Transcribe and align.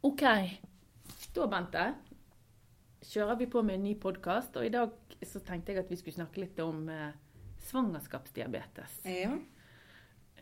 OK. 0.00 0.22
Da, 1.34 1.46
Bente, 1.50 1.84
kjører 3.02 3.38
vi 3.40 3.48
på 3.50 3.64
med 3.66 3.80
en 3.80 3.88
ny 3.88 3.96
podkast. 3.98 4.54
Og 4.60 4.68
i 4.68 4.70
dag 4.70 4.92
så 5.26 5.42
tenkte 5.42 5.74
jeg 5.74 5.82
at 5.82 5.90
vi 5.90 5.98
skulle 5.98 6.20
snakke 6.20 6.44
litt 6.44 6.60
om 6.62 6.84
eh, 6.92 7.10
svangerskapsdiabetes. 7.66 9.00
Ja. 9.10 9.34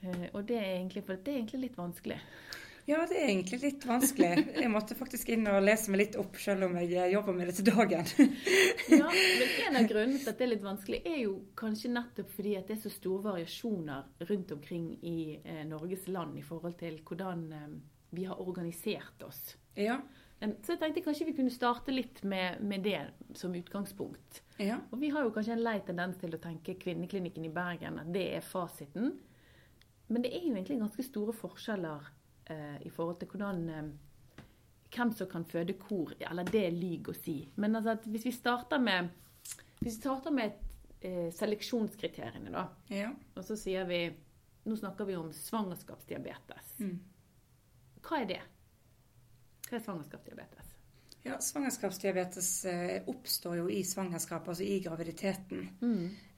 Eh, 0.03 0.29
og 0.35 0.45
det 0.51 0.61
er 0.61 0.75
egentlig, 0.75 1.07
det 1.09 1.17
er 1.33 1.39
egentlig 1.39 1.63
litt 1.63 1.81
vanskelig. 1.81 2.21
ja, 2.91 3.01
det 3.09 3.17
er 3.17 3.31
egentlig 3.31 3.63
litt 3.65 3.89
vanskelig. 3.89 4.31
Jeg 4.61 4.71
måtte 4.75 4.99
faktisk 4.99 5.33
inn 5.33 5.49
og 5.49 5.65
lese 5.65 5.89
meg 5.89 6.05
litt 6.05 6.21
opp, 6.21 6.37
selv 6.43 6.69
om 6.69 6.77
jeg 6.83 6.93
eh, 6.93 7.09
jobber 7.17 7.41
med 7.41 7.49
det 7.49 7.57
til 7.63 7.71
dagen. 7.73 8.13
Ja, 8.93 9.09
men 9.09 9.51
En 9.67 9.81
av 9.81 9.89
grunnene 9.89 10.21
til 10.21 10.31
at 10.31 10.37
det 10.37 10.51
er 10.51 10.53
litt 10.53 10.69
vanskelig, 10.69 11.01
er 11.09 11.21
jo 11.25 11.37
kanskje 11.59 11.97
nettopp 11.97 12.29
fordi 12.37 12.59
at 12.61 12.69
det 12.69 12.77
er 12.77 12.85
så 12.85 12.93
store 12.93 13.25
variasjoner 13.33 14.29
rundt 14.29 14.53
omkring 14.61 14.93
i 15.01 15.19
eh, 15.41 15.65
Norges 15.67 16.05
land 16.13 16.37
i 16.37 16.45
forhold 16.45 16.77
til 16.85 17.01
hvordan 17.09 17.53
eh, 17.57 17.77
vi 18.17 18.27
har 18.29 18.41
organisert 18.41 19.23
oss. 19.27 19.57
Ja. 19.77 20.01
Så 20.41 20.75
jeg 20.75 20.81
tenkte 20.81 21.03
kanskje 21.05 21.29
vi 21.31 21.37
kunne 21.37 21.53
starte 21.53 21.95
litt 21.95 22.21
med, 22.29 22.61
med 22.61 22.83
det 22.85 23.01
som 23.39 23.55
utgangspunkt. 23.57 24.43
Ja. 24.61 24.83
Og 24.93 25.01
vi 25.01 25.09
har 25.15 25.25
jo 25.25 25.33
kanskje 25.33 25.55
en 25.57 25.65
lei 25.65 25.79
tendens 25.85 26.19
til 26.21 26.37
å 26.37 26.41
tenke 26.43 26.77
Kvinneklinikken 26.81 27.47
i 27.49 27.53
Bergen, 27.53 27.97
at 28.03 28.11
det 28.13 28.27
er 28.37 28.45
fasiten. 28.45 29.15
Men 30.13 30.25
det 30.25 30.35
er 30.37 30.45
jo 30.45 30.55
egentlig 30.55 30.81
ganske 30.83 31.07
store 31.07 31.33
forskjeller 31.37 32.11
eh, 32.53 32.77
i 32.87 32.93
forhold 32.93 33.23
til 33.23 33.33
hvordan 33.33 33.65
eh, 33.71 33.95
Hvem 34.97 35.11
som 35.13 35.29
kan 35.29 35.43
føde 35.45 35.75
hvor. 35.77 36.13
Eller 36.25 36.47
det 36.49 36.61
er 36.69 36.77
lyg 36.77 37.09
å 37.11 37.15
si. 37.17 37.41
Men 37.61 37.77
altså 37.77 37.97
hvis 38.07 38.29
vi 38.29 38.33
starter 38.33 38.81
med 38.81 39.11
hvis 39.81 39.97
vi 39.97 40.01
starter 40.01 40.33
med 40.33 40.55
eh, 41.05 41.27
seleksjonskriteriene, 41.35 42.53
da, 42.55 42.63
ja. 42.91 43.11
og 43.37 43.45
så 43.45 43.59
sier 43.61 43.85
vi 43.89 44.07
Nå 44.67 44.75
snakker 44.75 45.07
vi 45.07 45.15
om 45.15 45.29
svangerskapsdiabetes. 45.31 46.73
Mm. 46.83 46.97
Hva 48.07 48.23
er 48.23 48.31
det? 48.31 48.41
Hva 49.67 49.79
er 49.79 49.83
svangerskapsdiabetes? 49.83 50.77
Ja, 51.27 51.41
Svangerskapsdiabetes 51.43 52.49
eh, 52.71 53.03
oppstår 53.11 53.57
jo 53.59 53.71
i 53.73 53.81
svangerskapet, 53.85 54.53
altså 54.53 54.63
i 54.63 54.77
graviditeten. 54.85 55.65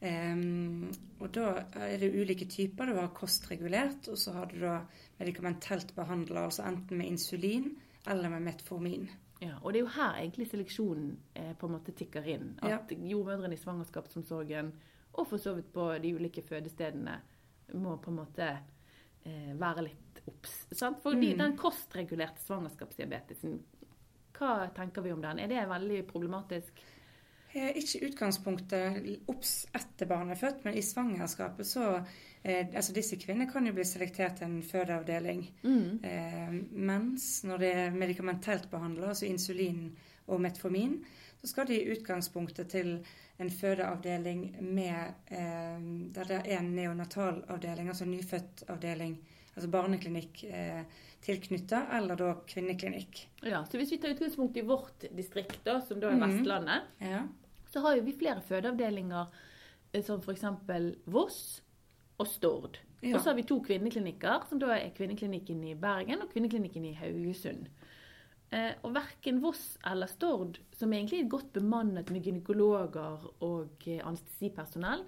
Em, 0.01 0.87
og 1.21 1.29
da 1.37 1.51
er 1.77 1.99
det 2.01 2.09
ulike 2.15 2.47
typer. 2.49 2.89
Du 2.89 2.97
har 2.97 3.11
kostregulert, 3.17 4.09
og 4.09 4.17
så 4.17 4.33
har 4.39 4.49
du 4.49 4.57
da 4.63 4.79
medikamentelt 5.19 5.93
behandla, 5.97 6.47
altså 6.49 6.65
enten 6.71 7.03
med 7.03 7.13
insulin 7.13 7.75
eller 8.09 8.33
med 8.33 8.47
metformin. 8.47 9.11
Ja, 9.43 9.59
og 9.61 9.75
det 9.75 9.83
er 9.83 9.85
jo 9.85 9.93
her 9.99 10.23
egentlig 10.23 10.49
seleksjonen 10.49 11.13
eh, 11.37 11.53
på 11.59 11.69
en 11.69 11.77
måte 11.77 11.93
tikker 11.93 12.25
inn. 12.33 12.55
At 12.65 12.89
jordmødrene 12.97 13.59
i 13.59 13.61
svangerskapsomsorgen, 13.61 14.73
og 15.13 15.29
for 15.29 15.43
så 15.43 15.53
vidt 15.59 15.69
på 15.75 15.91
de 16.01 16.15
ulike 16.17 16.43
fødestedene, 16.49 17.21
må 17.77 17.99
på 18.01 18.11
en 18.15 18.23
måte 18.23 18.49
være 19.59 19.83
litt 19.89 20.23
obs. 20.29 20.67
Fordi 21.03 21.33
Mm. 21.35 21.39
den 21.39 21.57
kostregulerte 21.57 22.41
svangerskapsdiabetesen, 22.47 23.59
hva 24.39 24.69
tenker 24.75 25.03
vi 25.03 25.13
om 25.13 25.21
den? 25.23 25.39
Er 25.39 25.49
det 25.49 25.69
veldig 25.69 26.07
problematisk? 26.07 26.83
Eh, 27.55 27.73
Ikke 27.77 27.99
i 28.03 28.11
utgangspunktet 28.11 29.29
obs 29.29 29.67
etter 29.75 30.07
barnet 30.07 30.37
er 30.37 30.47
født, 30.47 30.65
men 30.65 30.75
i 30.77 30.83
svangerskapet 30.83 31.67
så 31.67 32.05
eh, 32.45 32.67
Altså 32.75 32.93
disse 32.95 33.17
kvinnene 33.17 33.51
kan 33.51 33.67
jo 33.67 33.73
bli 33.73 33.85
selektert 33.85 34.37
til 34.37 34.47
en 34.47 34.63
fødeavdeling. 34.63 35.41
Eh, 36.05 36.53
mens 36.73 37.43
når 37.45 37.59
det 37.59 37.75
er 37.75 37.91
medikamentelt 37.91 38.71
behandla, 38.71 39.09
altså 39.09 39.27
insulin 39.27 39.97
og 40.29 40.41
metformin, 40.41 41.05
så 41.41 41.47
skal 41.47 41.67
de 41.67 41.77
i 41.81 41.91
utgangspunktet 41.95 42.69
til 42.73 42.97
en 43.39 43.51
fødeavdeling 43.51 44.57
med 44.75 45.15
eh, 45.31 45.81
der 46.15 46.25
det 46.25 46.41
er 46.45 46.59
en 46.59 46.73
neonatalavdeling, 46.75 47.89
altså 47.89 48.05
nyfødtavdeling, 48.05 49.19
altså 49.57 49.71
barneklinikk 49.71 50.45
eh, 50.45 50.83
tilknytta, 51.23 51.85
eller 51.99 52.17
da 52.19 52.33
kvinneklinikk. 52.47 53.25
Ja, 53.43 53.65
så 53.67 53.79
Hvis 53.79 53.93
vi 53.93 53.99
tar 53.99 54.15
utgangspunkt 54.15 54.57
i 54.57 54.61
vårt 54.67 55.05
distrikt, 55.17 55.61
da, 55.65 55.81
som 55.81 56.01
da 56.01 56.11
er 56.11 56.17
Mhm. 56.17 56.39
Vestlandet, 56.39 56.83
Ja. 57.01 57.23
så 57.73 57.81
har 57.81 57.97
jo 57.97 58.03
vi 58.03 58.13
flere 58.19 58.43
fødeavdelinger 58.43 59.27
eh, 59.95 60.03
som 60.05 60.21
f.eks. 60.21 60.45
Voss 61.07 61.63
og 62.19 62.27
Stord. 62.27 62.79
Ja. 63.03 63.15
Og 63.15 63.21
så 63.23 63.31
har 63.31 63.35
vi 63.35 63.43
to 63.43 63.61
kvinneklinikker, 63.63 64.49
som 64.49 64.59
da 64.59 64.67
er 64.75 64.91
kvinneklinikken 64.91 65.63
i 65.65 65.75
Bergen 65.75 66.23
og 66.23 66.33
kvinneklinikken 66.33 66.85
i 66.85 66.93
Haugesund. 66.99 67.67
Eh, 68.51 68.73
og 68.81 68.95
verken 68.97 69.43
Voss 69.43 69.77
eller 69.87 70.09
Stord, 70.09 70.57
som 70.73 70.93
egentlig 70.93 71.21
er 71.21 71.33
godt 71.35 71.51
bemannet 71.59 72.09
med 72.15 72.25
gynekologer 72.25 73.27
og 73.45 73.85
eh, 73.85 74.01
anestesipersonell, 74.01 75.05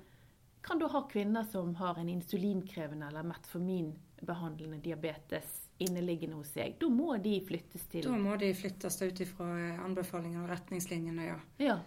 kan 0.60 0.80
da 0.80 0.90
ha 0.92 1.06
kvinner 1.08 1.46
som 1.48 1.72
har 1.78 1.96
en 1.96 2.10
insulinkrevende 2.12 3.08
eller 3.08 3.24
metforminbehandlende 3.24 4.82
diabetes 4.84 5.70
inneliggende 5.80 6.36
hos 6.36 6.52
seg. 6.52 6.76
Da 6.82 6.90
må 6.92 7.14
de 7.24 7.38
flyttes 7.46 7.86
til 7.88 8.04
Da 8.04 8.18
må 8.20 8.36
de 8.36 8.52
flyttes 8.52 9.00
ut 9.00 9.24
ifra 9.24 9.48
anbefalinger 9.86 10.44
og 10.44 10.52
retningslinjene, 10.52 11.30
ja. 11.30 11.38
Ja. 11.64 11.78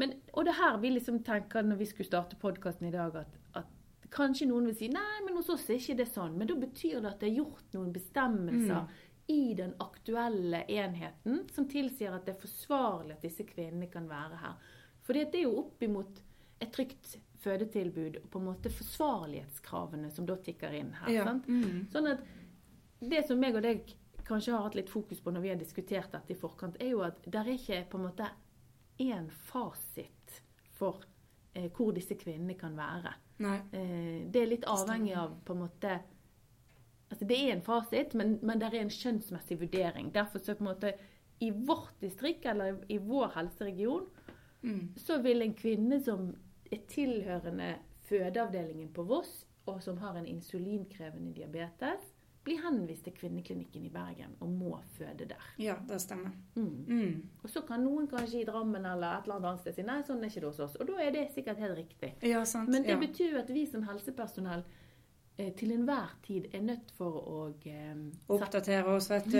Men, 0.00 0.16
og 0.32 0.48
det 0.48 0.56
her 0.56 0.80
vi 0.80 0.94
liksom 0.94 1.20
tenker 1.26 1.68
når 1.68 1.82
vi 1.82 1.90
skulle 1.90 2.08
starte 2.08 2.40
podkasten 2.40 2.88
i 2.88 2.94
dag, 2.94 3.20
at, 3.26 3.36
at 3.60 4.08
kanskje 4.12 4.48
noen 4.48 4.70
vil 4.70 4.78
si 4.78 4.88
nei, 4.92 5.20
men 5.26 5.36
hos 5.36 5.52
oss 5.52 5.68
er 5.68 5.76
ikke 5.76 6.00
det 6.00 6.08
sånn. 6.08 6.38
Men 6.40 6.48
da 6.48 6.56
betyr 6.64 7.02
det 7.02 7.12
at 7.12 7.20
det 7.20 7.28
er 7.28 7.40
gjort 7.42 7.76
noen 7.76 7.92
bestemmelser 7.92 8.88
i 9.26 9.54
den 9.54 9.74
aktuelle 9.78 10.64
enheten 10.68 11.44
som 11.54 11.68
tilsier 11.70 12.14
at 12.14 12.26
det 12.26 12.34
er 12.34 12.42
forsvarlig 12.42 13.16
at 13.16 13.24
disse 13.24 13.46
kvinnene 13.46 13.88
kan 13.92 14.08
være 14.10 14.40
her. 14.42 14.70
For 15.02 15.18
det 15.18 15.38
er 15.38 15.46
jo 15.46 15.58
opp 15.64 15.82
imot 15.82 16.22
et 16.62 16.72
trygt 16.74 17.16
fødetilbud 17.42 18.20
og 18.22 18.28
på 18.30 18.38
en 18.38 18.48
måte 18.50 18.70
forsvarlighetskravene 18.70 20.10
som 20.14 20.26
da 20.28 20.36
tikker 20.38 20.74
inn 20.78 20.92
her. 21.00 21.10
Ja. 21.10 21.26
Mm. 21.46 21.88
Sånn 21.92 22.10
at 22.12 22.22
det 23.02 23.24
som 23.26 23.40
meg 23.42 23.58
og 23.58 23.64
deg 23.66 23.96
kanskje 24.26 24.54
har 24.54 24.66
hatt 24.66 24.78
litt 24.78 24.90
fokus 24.90 25.20
på 25.20 25.32
når 25.34 25.42
vi 25.42 25.50
har 25.50 25.58
diskutert 25.58 26.12
dette 26.14 26.34
i 26.34 26.38
forkant, 26.38 26.78
er 26.80 26.92
jo 26.94 27.02
at 27.06 27.18
det 27.26 27.40
er 27.40 27.50
ikke 27.56 27.80
på 27.90 27.98
en 27.98 28.06
måte 28.06 28.28
én 29.02 29.26
fasit 29.50 30.38
for 30.78 31.02
eh, 31.54 31.68
hvor 31.74 31.90
disse 31.96 32.14
kvinnene 32.18 32.54
kan 32.58 32.76
være. 32.78 33.14
Eh, 33.74 34.30
det 34.30 34.42
er 34.42 34.52
litt 34.52 34.68
avhengig 34.70 35.16
av 35.18 35.34
på 35.44 35.56
en 35.56 35.64
måte 35.64 35.98
Altså 37.12 37.26
det 37.28 37.38
er 37.38 37.52
en 37.52 37.64
fasit, 37.64 38.14
men, 38.16 38.38
men 38.42 38.60
det 38.60 38.70
er 38.70 38.80
en 38.80 38.92
skjønnsmessig 38.92 39.58
vurdering. 39.60 40.08
Derfor 40.14 40.40
så 40.40 40.56
på 40.56 40.64
en 40.64 40.70
måte 40.72 40.94
i 41.44 41.50
vårt 41.52 41.98
distrikt 42.00 42.46
eller 42.48 42.80
i 42.88 42.96
vår 43.02 43.34
helseregion 43.36 44.08
Mm. 44.62 44.92
så 44.96 45.18
vil 45.18 45.42
en 45.42 45.54
kvinne 45.54 46.00
som 46.00 46.34
er 46.70 46.84
tilhørende 46.88 47.74
fødeavdelingen 48.06 48.92
på 48.94 49.02
Voss, 49.02 49.46
og 49.66 49.82
som 49.82 49.98
har 49.98 50.14
en 50.18 50.26
insulinkrevende 50.26 51.34
diabetes, 51.34 52.12
bli 52.42 52.56
henvist 52.58 53.04
til 53.06 53.14
kvinneklinikken 53.14 53.84
i 53.86 53.90
Bergen 53.90 54.32
og 54.40 54.48
må 54.50 54.78
føde 54.96 55.28
der. 55.30 55.44
Ja, 55.62 55.76
det 55.88 56.00
stemmer. 56.02 56.30
Mm. 56.54 56.84
Mm. 56.88 57.28
Og 57.42 57.50
så 57.50 57.62
kan 57.66 57.84
noen 57.86 58.08
kanskje 58.10 58.40
i 58.40 58.46
Drammen 58.46 58.86
eller 58.86 59.18
et 59.18 59.28
eller 59.28 59.36
annet 59.36 59.48
annet 59.50 59.60
sted 59.62 59.76
si 59.76 59.84
nei, 59.86 60.00
sånn 60.06 60.24
er 60.24 60.32
ikke 60.32 60.42
det 60.42 60.48
hos 60.48 60.62
oss. 60.66 60.74
Og 60.82 60.88
da 60.90 60.96
er 61.04 61.14
det 61.14 61.28
sikkert 61.34 61.62
helt 61.62 61.78
riktig. 61.78 62.10
Ja, 62.26 62.42
sant. 62.44 62.70
Men 62.74 62.82
det 62.82 62.96
ja. 62.96 62.98
betyr 62.98 63.36
jo 63.36 63.42
at 63.44 63.52
vi 63.54 63.62
som 63.70 63.86
helsepersonell 63.86 64.64
til 65.56 65.72
enhver 65.72 66.10
tid 66.26 66.44
er 66.54 66.60
nødt 66.62 66.90
for 66.96 67.16
å 67.28 67.38
eh, 67.66 67.94
Oppdatere 68.28 68.84
oss, 68.94 69.08
vet 69.10 69.24
du. 69.32 69.38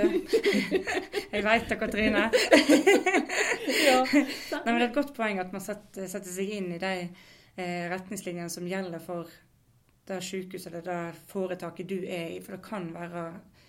Jeg 1.33 1.45
veit 1.45 1.69
det, 1.69 1.79
Katrine. 1.81 2.25
ja, 3.87 4.01
Nei, 4.13 4.61
men 4.65 4.75
Det 4.79 4.83
er 4.83 4.89
et 4.89 4.95
godt 4.97 5.15
poeng 5.17 5.41
at 5.43 5.53
man 5.55 5.63
setter, 5.65 6.09
setter 6.11 6.33
seg 6.35 6.51
inn 6.59 6.73
i 6.75 6.81
de 6.83 6.93
eh, 7.05 7.87
retningslinjene 7.93 8.51
som 8.53 8.67
gjelder 8.69 9.03
for 9.05 9.31
det 10.09 10.19
sykehuset 10.27 10.73
eller 10.73 10.85
det 10.89 11.21
foretaket 11.31 11.89
du 11.93 11.99
er 12.03 12.33
i. 12.37 12.41
For 12.43 12.57
det 12.57 12.65
kan 12.67 12.89
være 12.95 13.27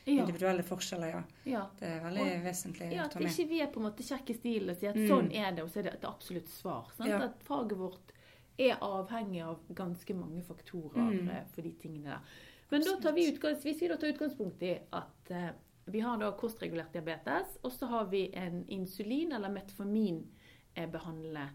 individuelle 0.09 0.63
forskjeller, 0.67 1.13
ja. 1.13 1.21
ja. 1.47 1.61
Det 1.79 1.87
er 1.87 2.01
veldig 2.03 2.23
Og- 2.25 2.41
vesentlig 2.47 2.89
Ja, 2.91 3.03
å 3.03 3.05
at 3.05 3.13
ta 3.13 3.21
med. 3.21 3.31
ikke 3.31 3.49
vi 3.53 3.61
er 3.63 3.69
på 3.71 3.79
en 3.79 3.85
måte 3.87 4.03
kjekke 4.07 4.35
stilen 4.35 4.73
og 4.73 4.79
sier 4.81 4.89
at 4.91 4.99
Mm. 4.99 5.07
sånn 5.11 5.29
er 5.31 5.51
det, 5.55 5.63
og 5.63 5.69
så 5.71 5.79
er 5.79 5.83
det 5.87 5.93
et 5.99 6.09
absolutt 6.09 6.49
svar. 6.51 6.89
Sant? 6.97 7.09
Ja. 7.09 7.21
At 7.29 7.43
faget 7.47 7.77
vårt 7.79 8.11
er 8.57 8.77
avhengig 8.81 9.41
av 9.43 9.59
ganske 9.75 10.13
mange 10.13 10.41
faktorer 10.43 11.11
Mm. 11.11 11.29
eh, 11.29 11.43
for 11.53 11.61
de 11.61 11.71
tingene 11.81 12.05
der. 12.09 12.19
Men 12.71 12.81
da 12.81 12.95
tar 13.01 13.11
vi 13.13 13.31
utgangs, 13.31 13.63
hvis 13.63 13.81
vi 13.81 13.87
da 13.87 13.95
tar 13.97 14.07
utgangspunkt 14.13 14.61
i 14.63 14.79
at 14.93 15.31
eh, 15.31 15.49
vi 15.85 15.99
har 15.99 16.17
da 16.17 16.31
kostregulert 16.31 16.93
diabetes, 16.93 17.57
og 17.63 17.71
så 17.71 17.85
har 17.87 18.05
vi 18.05 18.29
en 18.33 18.65
insulin- 18.69 19.33
eller 19.35 19.49
metformin-behandlende 19.49 21.49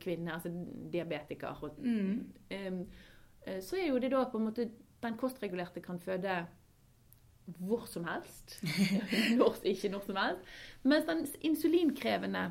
kvinne, 0.00 0.32
altså 0.32 0.48
diabetiker. 0.92 1.62
Og, 1.64 1.70
Mm. 1.78 2.32
em, 2.50 2.86
eh, 3.46 3.60
så 3.60 3.76
er 3.76 3.88
jo 3.88 3.98
det 3.98 4.10
da 4.10 4.24
på 4.24 4.38
en 4.38 4.44
måte 4.44 4.70
Den 5.02 5.16
kostregulerte 5.16 5.80
kan 5.80 5.98
føde 5.98 6.46
hvor 7.58 7.86
som 7.88 8.04
helst. 8.04 8.62
når, 9.38 9.54
ikke 9.64 9.88
når 9.88 10.00
som 10.04 10.16
helst. 10.16 10.42
Mens 10.84 11.04
den 11.06 11.26
insulinkrevende, 11.40 12.50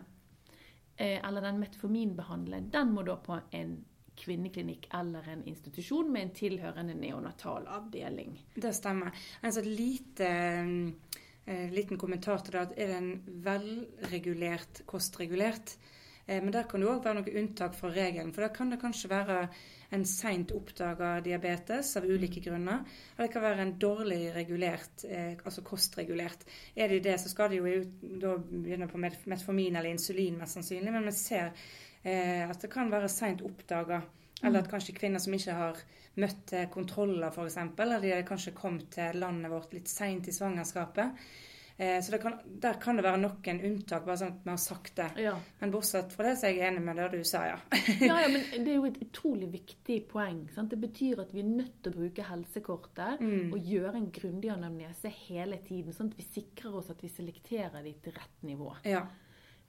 eh, 0.97 1.27
eller 1.27 1.41
den 1.41 1.59
metforminbehandlende, 1.59 2.71
den 2.71 2.91
må 2.91 3.01
da 3.05 3.15
på 3.15 3.39
en 3.53 3.85
kvinneklinikk 4.19 4.89
eller 4.99 5.29
en 5.33 5.45
institusjon 5.49 6.11
med 6.11 6.27
en 6.27 6.33
tilhørende 6.35 6.95
neonatal 6.99 7.67
avdeling. 7.67 8.35
Det 8.55 8.73
stemmer. 8.75 9.15
Sånn 9.41 9.69
lite, 9.69 10.29
eh, 11.45 11.69
liten 11.71 11.97
kommentar 11.97 12.43
til 12.43 12.57
det. 12.57 12.61
at 12.61 12.77
Er 12.77 12.87
det 12.87 12.97
en 12.97 13.43
velregulert 13.43 14.85
kostregulert, 14.85 15.77
Eh, 16.29 16.43
men 16.43 16.53
der 16.53 16.67
kan 16.69 16.81
det 16.81 16.89
òg 16.89 17.01
være 17.03 17.17
noe 17.17 17.35
unntak 17.41 17.75
fra 17.77 17.89
regelen. 17.89 18.31
For 18.35 18.45
da 18.45 18.51
kan 18.53 18.69
det 18.69 18.79
kanskje 18.81 19.09
være 19.09 19.39
en 19.95 20.05
seint 20.05 20.51
oppdaga 20.53 21.15
diabetes 21.25 21.95
av 21.97 22.05
ulike 22.05 22.43
grunner. 22.45 22.83
Eller 23.15 23.27
det 23.27 23.33
kan 23.33 23.45
være 23.47 23.65
en 23.65 23.75
dårlig 23.81 24.21
regulert, 24.35 25.05
eh, 25.09 25.33
altså 25.41 25.65
kostregulert. 25.65 26.45
Er 26.75 26.87
det 26.87 27.03
det, 27.07 27.17
så 27.19 27.33
skal 27.33 27.49
det 27.49 27.61
jo 27.63 27.83
da 28.21 28.35
begynne 28.37 28.89
på 28.91 29.01
metformin 29.01 29.75
eller 29.75 29.89
insulin 29.89 30.37
mest 30.37 30.59
sannsynlig. 30.59 30.93
Men 30.93 31.09
vi 31.09 31.15
ser 31.17 31.53
eh, 32.03 32.45
at 32.49 32.61
det 32.61 32.71
kan 32.73 32.91
være 32.91 33.11
seint 33.11 33.43
oppdaga. 33.45 34.01
Eller 34.39 34.63
at 34.63 34.71
kanskje 34.71 34.95
kvinner 34.95 35.19
som 35.19 35.33
ikke 35.35 35.53
har 35.57 35.79
møtt 36.19 36.53
kontroller, 36.71 37.27
f.eks., 37.27 37.57
eller 37.59 37.99
de 37.99 38.13
har 38.13 38.21
kanskje 38.27 38.55
kommet 38.55 38.87
til 38.95 39.19
landet 39.19 39.51
vårt 39.51 39.73
litt 39.75 39.91
seint 39.91 40.29
i 40.31 40.35
svangerskapet. 40.35 41.25
Eh, 41.79 42.01
så 42.03 42.17
kan, 42.17 42.33
der 42.45 42.73
kan 42.73 42.97
det 42.99 43.05
være 43.05 43.21
noen 43.21 43.59
unntak, 43.63 44.03
bare 44.03 44.19
sånn 44.19 44.33
at 44.33 44.39
vi 44.43 44.51
har 44.51 44.57
sagt 44.59 44.97
det. 44.97 45.05
Ja. 45.23 45.31
Men 45.61 45.71
bortsett 45.71 46.11
fra 46.11 46.25
det, 46.27 46.33
så 46.41 46.49
er 46.49 46.57
jeg 46.57 46.73
enig 46.73 46.81
med 46.83 46.99
det 46.99 47.05
du 47.13 47.21
sa, 47.23 47.45
ja. 47.47 47.55
ja, 48.09 48.17
ja, 48.19 48.25
men 48.33 48.43
det 48.65 48.73
er 48.73 48.75
jo 48.75 48.89
et 48.89 48.99
utrolig 49.05 49.47
viktig 49.53 50.01
poeng. 50.11 50.41
Sant? 50.51 50.73
Det 50.73 50.81
betyr 50.81 51.21
at 51.23 51.31
vi 51.31 51.39
er 51.39 51.47
nødt 51.47 51.77
til 51.79 51.93
å 51.93 52.01
bruke 52.01 52.25
helsekortet 52.27 53.23
mm. 53.23 53.55
og 53.55 53.71
gjøre 53.71 53.93
en 53.95 54.09
grundig 54.19 54.51
anamnese 54.51 55.13
hele 55.21 55.61
tiden, 55.69 55.95
sånn 55.95 56.11
at 56.11 56.19
vi 56.19 56.27
sikrer 56.27 56.75
oss 56.81 56.91
at 56.91 56.99
vi 57.05 57.13
selekterer 57.13 57.79
de 57.87 57.95
til 58.03 58.17
rett 58.19 58.43
nivå. 58.51 58.73
Ja. 58.83 59.05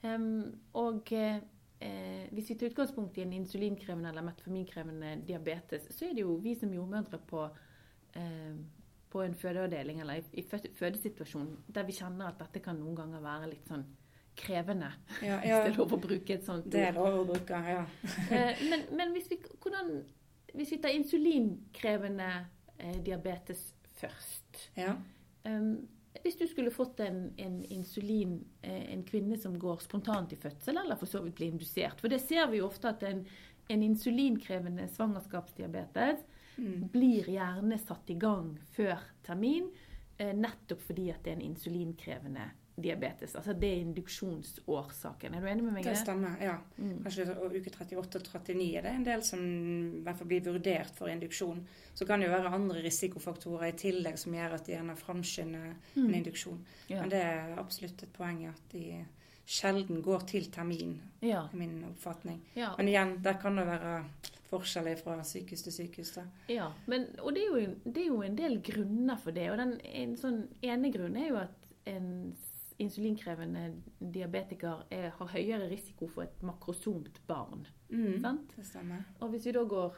Um, 0.03 0.49
og 0.83 1.15
eh, 1.15 1.39
hvis 1.81 2.51
vi 2.51 2.55
tar 2.61 2.69
utgangspunkt 2.69 3.17
i 3.19 3.23
en 3.25 3.33
insulinkrevende 3.33 4.11
eller 4.11 4.27
metforminkrevende 4.27 5.15
diabetes, 5.29 5.87
så 5.97 6.11
er 6.11 6.13
det 6.19 6.27
jo 6.27 6.35
vi 6.43 6.53
som 6.59 6.75
jordmødre 6.75 7.19
på 7.31 7.47
eh, 8.21 8.59
på 9.11 9.23
en 9.23 9.35
fødeavdeling 9.35 10.01
eller 10.01 10.21
i, 10.21 10.25
i 10.33 10.45
fødesituasjon 10.79 11.49
der 11.75 11.83
vi 11.89 11.97
kjenner 11.97 12.31
at 12.31 12.39
dette 12.39 12.63
kan 12.63 12.79
noen 12.79 12.95
ganger 12.99 13.25
være 13.25 13.51
litt 13.51 13.67
sånn 13.67 13.83
krevende. 14.39 14.93
Ja, 15.21 15.41
ja. 15.43 15.61
Hvis 15.65 15.67
det 15.67 15.73
er 15.73 15.79
lov 15.81 15.95
å 15.97 16.01
bruke 16.01 16.37
et 16.37 16.47
sånt 16.47 16.69
ord. 16.69 16.73
Det 16.73 16.85
er 16.87 16.97
lov 16.97 17.19
å 17.25 17.27
bruke, 17.33 17.63
ja. 17.75 17.85
Eh, 18.37 18.63
men, 18.71 18.87
men 18.97 19.15
hvis, 19.17 19.27
vi, 19.33 19.41
hvordan, 19.63 19.91
hvis, 20.55 20.71
vi, 20.71 20.79
tar 20.83 20.95
insulinkrevende 20.95 22.29
eh, 22.79 23.01
diabetes 23.05 23.73
først 23.99 24.69
ja. 24.79 24.95
um, 25.45 25.75
Hvis 26.23 26.37
du 26.37 26.47
skulle 26.51 26.73
fått 26.75 27.01
en, 27.01 27.31
en 27.37 27.61
insulin, 27.71 28.45
eh, 28.63 28.93
en 28.93 29.03
kvinne 29.07 29.39
som 29.39 29.55
går 29.59 29.79
spontant 29.85 30.33
i 30.33 30.39
fødsel, 30.41 30.81
eller 30.83 30.99
for 30.99 31.07
så 31.07 31.23
vidt 31.23 31.37
blir 31.39 31.53
indusert 31.55 32.01
For 32.03 32.11
det 32.11 32.19
ser 32.25 32.49
vi 32.51 32.59
jo 32.59 32.67
ofte 32.67 32.91
at 32.91 33.05
en, 33.07 33.23
en 33.71 33.85
insulinkrevende 33.87 34.89
svangerskapsdiabetes 34.91 36.25
mm. 36.57 36.89
blir 36.93 37.31
gjerne 37.31 37.79
satt 37.79 38.11
i 38.11 38.19
gang 38.19 38.57
før 38.75 38.99
termin, 39.27 39.71
eh, 40.19 40.35
nettopp 40.35 40.83
fordi 40.89 41.11
at 41.15 41.23
det 41.25 41.35
er 41.35 41.39
en 41.39 41.47
insulinkrevende 41.53 42.51
diabetes. 42.83 43.35
Altså 43.39 43.55
det 43.57 43.69
er 43.71 43.85
induksjonsårsaken. 43.85 45.37
Er 45.37 45.45
du 45.45 45.49
enig 45.51 45.65
med 45.67 45.77
meg 45.77 45.85
i 45.85 45.89
det? 45.89 45.95
Det 45.95 46.03
stemmer, 46.03 46.35
ja. 46.43 46.57
Mm. 46.79 46.97
Kanskje 47.05 47.27
uke 47.31 47.73
38 47.75 48.01
og 48.01 48.11
39 48.17 48.67
er 48.79 48.87
det 48.87 48.95
en 48.97 49.07
del 49.07 49.25
som 49.27 49.45
i 49.45 50.03
hvert 50.07 50.21
fall 50.21 50.31
blir 50.33 50.45
vurdert 50.49 50.99
for 50.99 51.13
induksjon. 51.13 51.63
Så 51.95 52.09
kan 52.09 52.21
det 52.21 52.29
jo 52.29 52.35
være 52.35 52.55
andre 52.57 52.83
risikofaktorer 52.87 53.71
i 53.71 53.79
tillegg 53.79 54.19
som 54.21 54.37
gjør 54.37 54.59
at 54.59 54.67
de 54.67 54.77
gjerne 54.77 54.99
framskynder 54.99 55.71
mm. 55.71 56.05
en 56.05 56.19
induksjon. 56.23 56.61
Ja. 56.89 57.01
Men 57.01 57.15
det 57.15 57.23
er 57.29 57.57
absolutt 57.61 58.05
et 58.07 58.15
poeng 58.17 58.45
at 58.51 58.75
de 58.75 59.03
sjelden 59.51 60.03
går 60.03 60.27
til 60.31 60.47
termin, 60.53 61.01
ja. 61.27 61.47
i 61.53 61.59
min 61.59 61.81
oppfatning. 61.89 62.39
Ja. 62.55 62.75
Men 62.79 62.89
igjen, 62.89 63.17
der 63.25 63.41
kan 63.43 63.59
det 63.59 63.67
være 63.67 63.95
forskjeller 64.51 64.99
fra 64.99 65.17
sykehus 65.27 65.65
til 65.67 65.75
sykehus. 65.75 66.13
Da. 66.17 66.27
Ja, 66.51 66.69
men, 66.91 67.09
og 67.19 67.35
det 67.35 67.45
er, 67.45 67.51
jo, 67.51 67.75
det 67.85 68.03
er, 68.03 68.07
jo, 68.09 68.21
en 68.27 68.39
del 68.39 68.61
grunner 68.67 69.19
for 69.23 69.37
det. 69.37 69.49
og 69.51 69.59
den 69.61 69.77
en 69.81 70.17
sånn 70.19 70.41
ene 70.67 70.93
grunn 70.95 71.19
er 71.19 71.29
jo 71.31 71.41
at 71.43 71.69
en 71.91 72.09
insulinkrevende 72.81 73.65
diabetiker 74.15 74.87
er, 74.91 75.11
har 75.17 75.33
høyere 75.35 75.69
risiko 75.71 76.09
for 76.09 76.25
et 76.25 76.43
makrosomt 76.47 77.21
barn. 77.29 77.67
Mm, 77.91 78.19
sant? 78.23 78.57
Det 78.57 78.67
stemmer. 78.67 79.05
Og 79.21 79.33
hvis 79.35 79.47
vi 79.47 79.55
da 79.57 79.65
går 79.69 79.97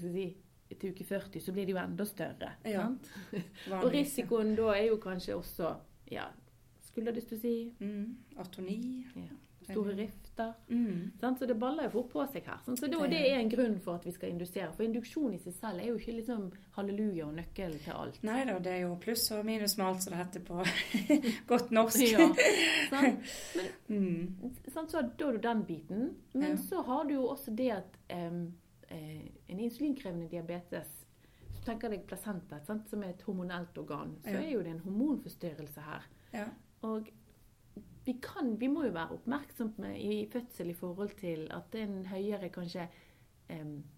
si, 0.00 0.26
til 0.72 0.94
uke 0.94 1.04
40, 1.04 1.40
så 1.40 1.54
blir 1.54 1.68
det 1.68 1.76
jo 1.76 1.80
enda 1.82 2.06
større. 2.08 2.52
Ja. 2.64 2.88
og 3.82 3.90
risikoen 3.92 4.54
da 4.58 4.72
er 4.74 4.88
jo 4.90 5.00
kanskje 5.02 5.36
også 5.36 5.74
ja, 6.10 6.28
skulderdystosi. 6.88 7.56
Mm, 7.80 8.38
atoni. 8.42 8.80
Ja 9.16 9.42
store 9.70 9.94
rifter. 9.96 10.52
Mm. 10.68 11.12
Så 11.38 11.46
det 11.46 11.54
baller 11.54 11.88
jo 11.88 11.90
fort 11.90 12.10
på 12.12 12.26
seg 12.32 12.48
her. 12.48 12.60
Så 12.66 12.86
det, 12.86 12.98
det, 13.10 13.20
er 13.30 13.38
en 13.38 13.50
grunn 13.50 13.78
for 13.84 14.00
at 14.00 14.06
vi 14.06 14.12
skal 14.14 14.32
indusere. 14.34 14.68
For 14.76 14.86
induksjon 14.86 15.34
i 15.34 15.40
seg 15.42 15.56
selv 15.56 15.82
er 15.82 15.90
jo 15.90 15.96
ikke 16.00 16.16
liksom 16.18 16.44
halleluja 16.76 17.26
og 17.26 17.34
nøkkelen 17.38 17.80
til 17.84 17.96
alt. 17.96 18.20
Nei 18.26 18.42
da, 18.48 18.58
det 18.62 18.74
er 18.74 18.84
jo 18.84 18.92
pluss 19.02 19.24
og 19.36 19.46
minus 19.48 19.76
med 19.78 19.86
alt 19.86 20.04
som 20.04 20.14
det 20.14 20.20
heter 20.22 20.44
på 20.46 20.60
godt 21.52 21.72
norsk. 21.76 22.04
ja, 22.04 22.28
sant? 22.92 23.32
Men, 23.56 23.72
mm. 23.88 24.52
sant? 24.68 24.92
Så 24.92 25.02
da 25.02 25.26
har 25.30 25.38
du 25.38 25.42
den 25.48 25.64
biten. 25.68 26.06
Men 26.34 26.54
ja. 26.54 26.62
så 26.68 26.84
har 26.86 27.08
du 27.08 27.16
jo 27.16 27.26
også 27.32 27.54
det 27.56 27.72
at 27.80 27.98
um, 28.12 28.46
en 28.90 29.58
insulinkrevende 29.58 30.28
diabetes 30.30 30.92
så 31.56 31.62
tenker 31.64 31.90
deg 31.90 32.04
placenta, 32.06 32.60
sant? 32.66 32.88
som 32.90 33.02
er 33.02 33.14
et 33.14 33.22
hormonelt 33.26 33.78
organ, 33.80 34.14
så 34.22 34.36
ja. 34.36 34.42
er 34.44 34.52
jo 34.52 34.62
det 34.62 34.74
en 34.76 34.82
hormonforstyrrelse 34.84 35.86
her. 35.88 36.04
Ja. 36.34 36.44
Og 36.86 37.08
vi, 38.06 38.14
kan, 38.22 38.54
vi 38.60 38.68
må 38.70 38.84
jo 38.86 38.94
være 38.94 39.16
oppmerksomme 39.18 39.90
i 39.98 40.26
fødsel 40.30 40.70
i 40.70 40.78
forhold 40.78 41.16
til 41.18 41.48
at 41.50 41.72
det 41.72 41.82
er 41.82 41.88
en 41.88 42.06
høyere 42.06 42.50
kanskje 42.54 42.86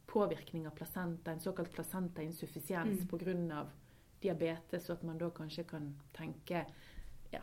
påvirkning 0.08 0.66
av 0.66 0.75
placenta, 0.76 1.32
en 1.32 1.40
såkalt 1.40 1.72
placentainsuffisiens 1.72 3.05
mm. 3.05 3.08
pga. 3.08 3.66
diabetes, 4.20 4.88
og 4.90 4.96
at 4.96 5.02
man 5.06 5.19
da 5.19 5.28
kanskje 5.31 5.62
kan 5.64 5.93
tenke 6.16 6.64
ja, 7.31 7.43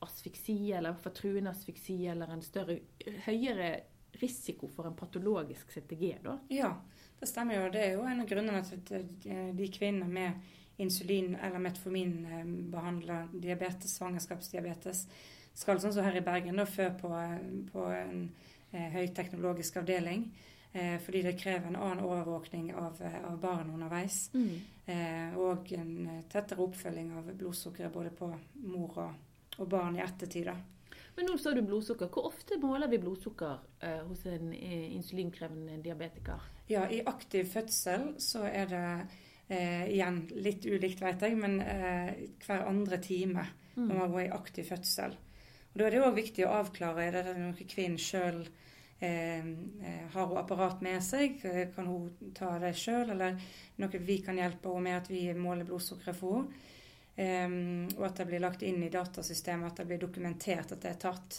asfiksi, 0.00 0.72
eller 0.72 0.96
i 0.96 1.12
truende 1.14 1.50
asfiksi, 1.50 2.06
eller 2.06 2.32
en 2.34 2.42
større, 2.42 2.80
høyere 3.28 3.68
risiko 4.18 4.68
for 4.68 4.88
en 4.88 4.96
patologisk 4.96 5.70
CTG, 5.70 6.16
da. 6.24 6.38
Ja, 6.50 6.72
det 7.20 7.28
stemmer 7.28 7.60
jo. 7.60 7.70
Det 7.72 7.84
er 7.84 7.92
jo 7.94 8.06
en 8.08 8.24
av 8.24 8.28
grunnene 8.28 8.64
til 8.64 8.80
at 8.98 9.28
de 9.56 9.68
kvinnene 9.70 10.08
med 10.08 10.48
insulin- 10.78 11.36
eller 11.36 11.62
metformin 11.62 12.70
behandler 12.72 13.28
diabetes, 13.32 13.94
svangerskapsdiabetes, 13.98 15.06
skal 15.58 15.80
sånn 15.82 15.94
som 15.96 16.06
her 16.06 16.20
i 16.20 16.24
Bergen 16.24 16.60
da, 16.60 16.66
fø 16.68 16.90
på, 17.00 17.10
på 17.72 17.88
en 17.90 18.28
eh, 18.70 18.88
høyteknologisk 18.94 19.80
avdeling. 19.82 20.28
Eh, 20.72 20.96
fordi 21.02 21.22
det 21.24 21.38
krever 21.40 21.70
en 21.70 21.78
annen 21.80 22.04
overvåkning 22.04 22.72
av, 22.76 23.00
av 23.02 23.38
barn 23.42 23.72
underveis. 23.74 24.28
Mm. 24.34 24.56
Eh, 24.86 25.38
og 25.40 25.72
en 25.74 25.94
tettere 26.30 26.64
oppfølging 26.64 27.14
av 27.18 27.30
blodsukkeret 27.32 27.94
både 27.94 28.12
på 28.14 28.30
mor 28.68 29.00
og, 29.04 29.22
og 29.58 29.70
barn 29.70 29.98
i 29.98 30.04
ettertid. 30.04 30.50
da. 30.52 30.58
Men 31.18 31.32
nå 31.32 31.38
sa 31.42 31.50
du 31.50 31.64
blodsukker. 31.66 32.10
Hvor 32.14 32.28
ofte 32.30 32.60
måler 32.62 32.90
vi 32.90 33.00
blodsukker 33.02 33.56
eh, 33.82 34.02
hos 34.06 34.22
en 34.30 34.52
eh, 34.54 34.92
insulinkrevende 34.94 35.80
diabetiker? 35.82 36.44
Ja, 36.70 36.84
I 36.86 37.00
aktiv 37.10 37.48
fødsel 37.50 38.12
så 38.22 38.44
er 38.46 38.68
det 38.70 38.84
eh, 39.48 39.88
igjen 39.96 40.20
litt 40.36 40.68
ulikt, 40.68 41.02
vet 41.02 41.24
jeg, 41.26 41.34
men 41.40 41.58
hver 42.44 42.68
andre 42.68 43.00
time 43.02 43.48
mm. 43.74 43.88
når 43.88 43.96
man 43.98 44.12
går 44.12 44.26
i 44.28 44.36
aktiv 44.36 44.68
fødsel. 44.68 45.16
Og 45.78 45.84
Da 45.84 45.86
er 45.86 45.94
det 45.94 45.98
òg 46.02 46.16
viktig 46.16 46.42
å 46.42 46.56
avklare 46.58 47.04
er 47.06 47.12
det 47.14 47.32
noe 47.38 47.64
kvinnen 47.70 48.00
sjøl 48.02 48.40
eh, 48.42 49.44
eh, 49.46 50.06
har 50.10 50.24
hun 50.26 50.40
apparat 50.40 50.80
med 50.82 51.04
seg. 51.06 51.36
Kan 51.76 51.86
hun 51.86 52.32
ta 52.34 52.56
det 52.58 52.72
sjøl, 52.74 53.12
eller 53.14 53.36
noe 53.78 54.00
vi 54.02 54.16
kan 54.26 54.40
hjelpe 54.40 54.72
henne 54.72 54.88
med 54.88 54.96
at 54.96 55.10
vi 55.12 55.20
måler 55.38 55.68
blodsukkeret 55.68 56.18
for 56.18 56.40
henne. 56.40 56.64
Um, 57.18 57.86
og 57.96 58.04
at 58.08 58.18
det 58.20 58.26
blir 58.28 58.42
lagt 58.42 58.64
inn 58.66 58.82
i 58.86 58.90
datasystemet, 58.90 59.70
at 59.70 59.80
det 59.80 59.86
blir 59.90 60.00
dokumentert 60.02 60.74
at 60.74 60.82
det 60.82 60.90
er 60.92 60.98
tatt. 61.02 61.38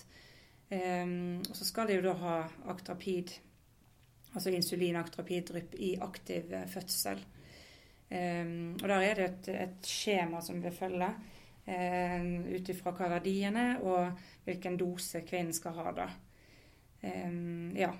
Um, 0.71 1.39
og 1.43 1.53
så 1.55 1.67
skal 1.67 1.87
de 1.87 1.97
jo 1.97 2.03
da 2.03 2.15
ha 2.19 2.33
aktrapid, 2.71 3.31
altså 4.33 4.51
insulinaktrapiddrypp, 4.55 5.75
i 5.79 5.93
aktiv 6.03 6.55
fødsel. 6.71 7.23
Um, 8.07 8.75
og 8.79 8.87
der 8.87 9.05
er 9.09 9.19
det 9.19 9.27
et, 9.27 9.51
et 9.67 9.91
skjema 9.91 10.43
som 10.43 10.63
vi 10.63 10.71
følger 10.75 11.15
eh, 11.69 12.27
ut 12.55 12.73
ifra 12.73 12.93
hva 12.97 13.13
verdiene 13.15 13.69
og 13.85 14.19
hvilken 14.47 14.77
dose 14.79 15.23
kvinnen 15.27 15.55
skal 15.55 15.77
ha. 15.79 15.95
da. 16.03 16.09
Um, 16.99 17.75
ja. 17.79 17.93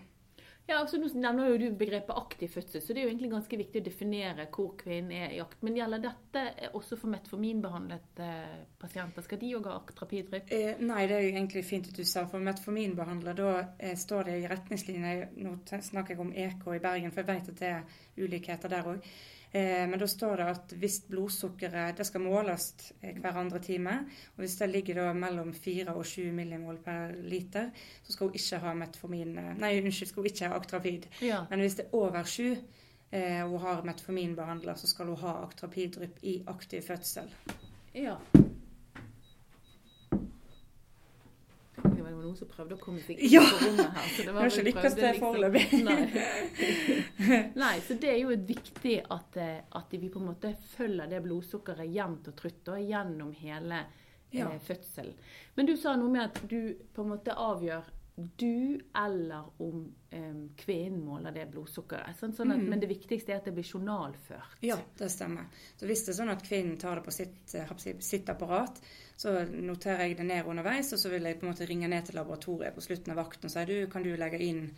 Ja, 0.69 0.75
altså 0.83 0.99
Nå 1.01 1.07
nevner 1.17 1.47
jo 1.49 1.57
du 1.57 1.77
begrepet 1.77 2.13
aktiv 2.13 2.51
fødsel, 2.53 2.81
så 2.83 2.93
det 2.93 3.01
er 3.01 3.07
jo 3.07 3.09
egentlig 3.09 3.31
ganske 3.31 3.57
viktig 3.57 3.81
å 3.81 3.85
definere 3.88 4.43
hvor 4.53 4.75
kvinnen 4.77 5.15
er 5.17 5.31
i 5.33 5.39
akt. 5.41 5.63
Men 5.65 5.79
gjelder 5.79 6.03
dette 6.03 6.43
også 6.77 6.97
for 6.99 7.09
metforminbehandlede 7.09 8.27
pasienter? 8.77 9.25
Skal 9.25 9.41
de 9.41 9.49
òg 9.57 9.65
ha 9.71 9.79
aktrapidrypp? 9.79 10.53
Eh, 10.53 10.83
nei, 10.85 11.07
det 11.09 11.17
er 11.17 11.25
jo 11.25 11.31
egentlig 11.31 11.65
fint 11.65 11.89
at 11.89 11.97
du 11.97 12.05
sa. 12.05 12.27
For 12.29 12.45
metforminbehandler, 12.45 13.39
da 13.39 13.55
eh, 13.79 13.95
står 13.97 14.29
det 14.29 14.38
i 14.43 14.45
retningslinjer 14.51 15.25
Nå 15.41 15.55
snakker 15.65 16.13
jeg 16.13 16.21
om 16.27 16.35
EK 16.45 16.69
i 16.75 16.83
Bergen, 16.85 17.15
for 17.15 17.23
jeg 17.23 17.31
vet 17.31 17.51
at 17.55 17.63
det 17.63 17.73
er 17.73 17.99
ulikheter 18.21 18.75
der 18.75 18.93
òg. 18.93 19.11
Eh, 19.51 19.88
men 19.89 19.98
da 20.00 20.08
står 20.08 20.38
det 20.38 20.48
at 20.51 20.74
hvis 20.77 21.00
blodsukkeret 21.10 21.98
det 21.98 22.06
skal 22.06 22.22
måles 22.22 22.68
eh, 23.01 23.15
hver 23.18 23.39
andre 23.41 23.62
time, 23.63 23.96
og 24.36 24.44
hvis 24.44 24.60
det 24.62 24.70
ligger 24.70 25.00
da 25.01 25.13
mellom 25.18 25.53
4 25.53 25.96
og 25.96 26.06
7 26.06 26.27
millimol 26.38 26.77
per 26.86 27.15
liter, 27.25 27.72
så 28.03 28.13
skal 28.13 28.29
hun 28.29 28.38
ikke 28.38 28.60
ha 28.65 28.74
metformin 28.77 29.38
eh, 29.41 29.56
Nei, 29.58 29.72
unnskyld, 29.82 30.12
skal 30.12 30.22
hun 30.22 30.29
ikke 30.29 30.51
ha 30.51 30.60
aktrapid 30.60 31.10
Ja. 31.25 31.41
Men 31.50 31.65
hvis 31.65 31.79
det 31.79 31.88
er 31.88 31.98
over 31.98 32.24
7 32.24 32.46
eh, 32.51 33.41
og 33.44 33.56
hun 33.56 33.65
har 33.65 33.82
metforminbehandler, 33.89 34.77
så 34.77 34.88
skal 34.88 35.10
hun 35.10 35.24
ha 35.24 35.39
Actrapid-drypp 35.48 36.22
i 36.22 36.44
aktiv 36.48 36.86
fødsel. 36.86 37.34
Ja. 37.96 38.20
Det 42.09 42.15
var 42.17 42.23
noen 42.25 42.37
som 42.39 42.47
prøvde 42.49 42.75
å 42.75 42.81
komme 42.81 43.01
seg 43.05 43.19
inn 43.19 43.31
Ja. 43.35 43.41
på 43.45 43.59
rommet 43.67 43.91
her. 43.95 44.07
Så 44.15 44.25
det 44.25 44.33
var 44.33 44.49
ikke 44.49 44.65
lykkes 44.69 44.95
det 44.97 45.11
foreløpig. 45.19 45.83
Nei. 45.85 45.99
Nei, 47.63 47.75
så 47.85 47.93
det 48.01 48.09
er 48.13 48.19
jo 48.23 48.35
viktig 48.49 48.95
at, 49.13 49.37
eh, 49.37 49.61
at 49.77 49.93
vi 49.93 50.09
på 50.09 50.19
en 50.21 50.29
måte 50.31 50.53
følger 50.75 51.09
det 51.11 51.21
blodsukkeret 51.25 51.89
jevnt 51.93 52.27
og 52.31 52.35
trutt 52.39 52.63
da, 52.65 52.79
gjennom 52.81 53.31
hele 53.39 53.83
Ja. 54.31 54.49
eh, 54.51 54.59
fødselen. 54.59 55.13
Men 55.55 55.65
du 55.65 55.75
sa 55.77 55.95
noe 55.95 56.09
med 56.09 56.21
at 56.29 56.41
du 56.49 56.75
på 56.93 57.01
en 57.05 57.09
måte 57.15 57.33
avgjør 57.35 57.83
du 58.37 58.79
eller 58.99 59.45
om 59.63 59.85
eh, 60.11 60.33
kvinnen 60.59 60.99
måler 61.05 61.31
det 61.31 61.45
blodsukkeret. 61.53 62.17
Sånn, 62.19 62.33
sånn 62.35 62.51
at, 62.51 62.57
Mm. 62.59 62.69
Men 62.69 62.79
det 62.81 62.89
viktigste 62.89 63.31
er 63.31 63.37
at 63.37 63.45
det 63.45 63.53
blir 63.55 63.63
journalført. 63.63 64.57
Ja, 64.61 64.75
det 64.97 65.07
stemmer. 65.11 65.45
Så 65.77 65.85
hvis 65.87 66.03
det 66.05 66.11
er 66.13 66.17
sånn 66.23 66.31
at 66.33 66.43
kvinnen 66.43 66.77
tar 66.77 66.95
det 66.99 67.05
på 67.05 67.11
sitt, 67.15 67.55
eh, 67.55 67.95
sitt 67.99 68.27
apparat, 68.29 68.81
så 69.19 69.33
noterer 69.51 70.05
jeg 70.07 70.15
det 70.21 70.29
ned 70.29 70.47
underveis, 70.47 70.93
og 70.95 70.99
så 71.01 71.09
vil 71.11 71.27
jeg 71.27 71.39
på 71.41 71.43
en 71.45 71.51
måte 71.51 71.67
ringe 71.67 71.89
ned 71.91 72.07
til 72.07 72.15
laboratoriet 72.15 72.75
på 72.77 72.83
slutten 72.85 73.11
av 73.11 73.19
vakten 73.19 73.49
og 73.49 73.51
si 73.51 73.65
du, 73.67 73.75
kan 73.91 74.05
du 74.05 74.13
legge 74.15 74.39
inn 74.45 74.69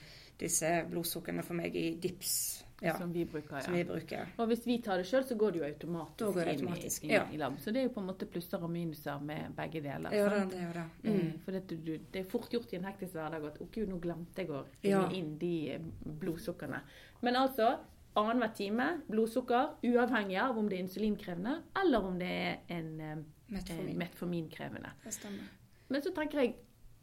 disse 0.42 0.72
blodsukkerne 0.90 1.44
for 1.46 1.54
meg 1.60 1.76
i 1.78 1.92
DIPS, 2.02 2.34
ja, 2.82 2.96
Som 2.98 3.12
vi 3.14 3.26
bruker, 3.30 3.60
som 3.62 3.76
vi 3.78 3.84
bruker. 3.86 4.32
Og 4.42 4.48
hvis 4.50 4.64
vi 4.66 4.80
tar 4.82 4.98
det 4.98 5.06
sjøl, 5.06 5.22
så 5.30 5.36
går 5.38 5.52
det 5.54 5.60
jo 5.60 5.66
automatisk, 5.68 6.34
det 6.40 6.48
automatisk 6.56 7.04
inn 7.04 7.12
i, 7.12 7.14
inn 7.14 7.20
ja. 7.20 7.26
i 7.30 7.38
lab. 7.38 7.60
Så 7.62 7.70
det 7.70 7.84
er 7.84 7.84
jo 7.86 7.92
på 7.94 8.02
en 8.02 8.08
måte 8.08 8.26
plusser 8.26 8.64
og 8.66 8.72
minuser 8.74 9.20
med 9.22 9.54
begge 9.60 9.84
deler. 9.86 10.16
Ja, 10.18 10.24
det, 10.32 10.40
sant? 10.40 10.56
det 10.56 10.62
er 10.64 10.66
jo 10.66 10.74
det. 10.80 10.86
Eh, 11.04 11.12
Mm. 11.12 11.36
For 11.46 11.52
det, 11.54 11.62
du, 11.86 11.92
det 12.16 12.24
er 12.24 12.32
fort 12.32 12.50
gjort 12.50 12.74
i 12.74 12.80
en 12.80 12.88
hektisk 12.90 13.14
hverdag 13.14 13.46
at 13.52 13.60
å 13.62 13.68
gud, 13.70 13.86
nå 13.92 14.00
glemte 14.02 14.42
jeg 14.42 14.50
å 14.50 14.64
finne 14.82 15.04
Ja. 15.04 15.04
inn 15.20 15.38
de 15.38 15.54
eh, 15.76 15.86
blodsukkerne. 16.24 16.82
Men 17.22 17.38
altså 17.38 17.70
annenhver 18.18 18.56
time 18.58 18.90
blodsukker, 19.12 19.78
uavhengig 19.86 20.40
av 20.42 20.58
om 20.58 20.68
det 20.70 20.80
er 20.80 20.84
insulinkrevende 20.88 21.54
eller 21.84 22.10
om 22.10 22.18
det 22.18 22.32
er 22.32 22.58
en 22.80 22.90
eh, 23.00 23.22
Metformin. 23.52 23.98
metforminkrevende. 23.98 24.92
Det 25.04 25.14
stemmer. 25.14 25.48
Men 25.90 26.02
så 26.02 26.14
tenker 26.16 26.40
jeg 26.46 26.56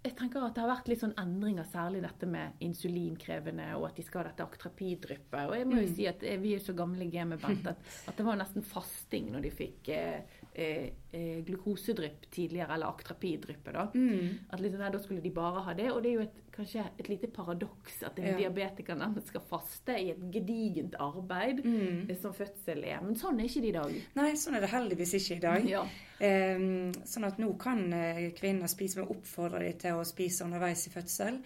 jeg 0.05 0.15
tenker 0.15 0.45
at 0.47 0.55
det 0.55 0.63
har 0.63 0.71
vært 0.71 0.87
litt 0.89 1.01
sånn 1.03 1.13
endringer, 1.19 1.65
særlig 1.67 2.01
dette 2.05 2.25
med 2.31 2.53
insulinkrevende, 2.63 3.65
og 3.77 3.89
at 3.89 3.97
de 3.99 4.03
skal 4.07 4.23
ha 4.23 4.29
dette 4.31 4.45
aktrapidryppet. 4.47 5.49
Og 5.49 5.55
jeg 5.59 5.67
må 5.67 5.81
jo 5.83 5.89
Mm. 5.89 5.95
si 5.97 6.07
at 6.07 6.23
eh, 6.23 6.37
vi 6.39 6.55
er 6.55 6.61
så 6.61 6.73
gamle 6.73 7.05
i 7.05 7.11
gamet, 7.11 7.41
Bent, 7.43 7.67
at, 7.67 7.77
at 8.07 8.17
det 8.17 8.25
var 8.25 8.37
nesten 8.39 8.63
fasting 8.63 9.33
når 9.33 9.43
de 9.43 9.51
fikk 9.51 9.89
eh, 9.89 10.21
eh, 10.55 10.91
eh, 11.13 11.45
glukosedrypp 11.45 12.31
tidligere, 12.31 12.75
eller 12.75 12.87
aktrapidryppet. 12.87 13.73
da. 13.75 13.87
Mm. 13.95 14.39
At 14.51 14.61
liksom, 14.61 14.79
nei, 14.81 14.91
Da 14.91 14.99
skulle 14.99 15.21
de 15.23 15.31
bare 15.31 15.63
ha 15.63 15.73
det. 15.75 15.91
Og 15.93 16.03
det 16.03 16.11
er 16.11 16.15
jo 16.15 16.21
et, 16.21 16.35
kanskje 16.53 16.85
et 16.99 17.09
lite 17.09 17.27
paradoks 17.29 18.03
at 18.03 18.19
en 18.19 18.25
Ja. 18.27 18.37
diabetiker 18.37 18.95
nærmest 18.97 19.27
skal 19.29 19.41
faste 19.41 19.93
i 20.01 20.11
et 20.11 20.31
gedigent 20.33 20.95
arbeid 20.99 21.65
Mm. 21.65 22.11
eh, 22.11 22.17
som 22.17 22.33
fødsel 22.35 22.85
er. 22.85 23.01
Men 23.03 23.15
sånn 23.15 23.39
er 23.41 23.45
ikke 23.45 23.61
det 23.61 23.69
i 23.69 23.73
dag. 23.73 24.03
Nei, 24.17 24.33
sånn 24.35 24.57
er 24.57 24.61
det 24.61 24.71
heldigvis 24.71 25.15
ikke 25.15 25.37
i 25.37 25.41
dag. 25.41 25.65
Ja. 25.69 25.83
Eh, 26.21 26.59
sånn 27.05 27.25
at 27.27 27.39
nå 27.39 27.57
kan 27.59 27.93
eh, 27.93 28.31
kvinner 28.33 28.67
spise, 28.67 28.97
vi 28.97 29.03
oppfordrer 29.15 29.61
dem 29.61 29.79
til 29.79 29.93
å 29.93 30.05
spise 30.05 30.45
underveis 30.45 30.87
i 30.87 30.91
fødsel. 30.91 31.43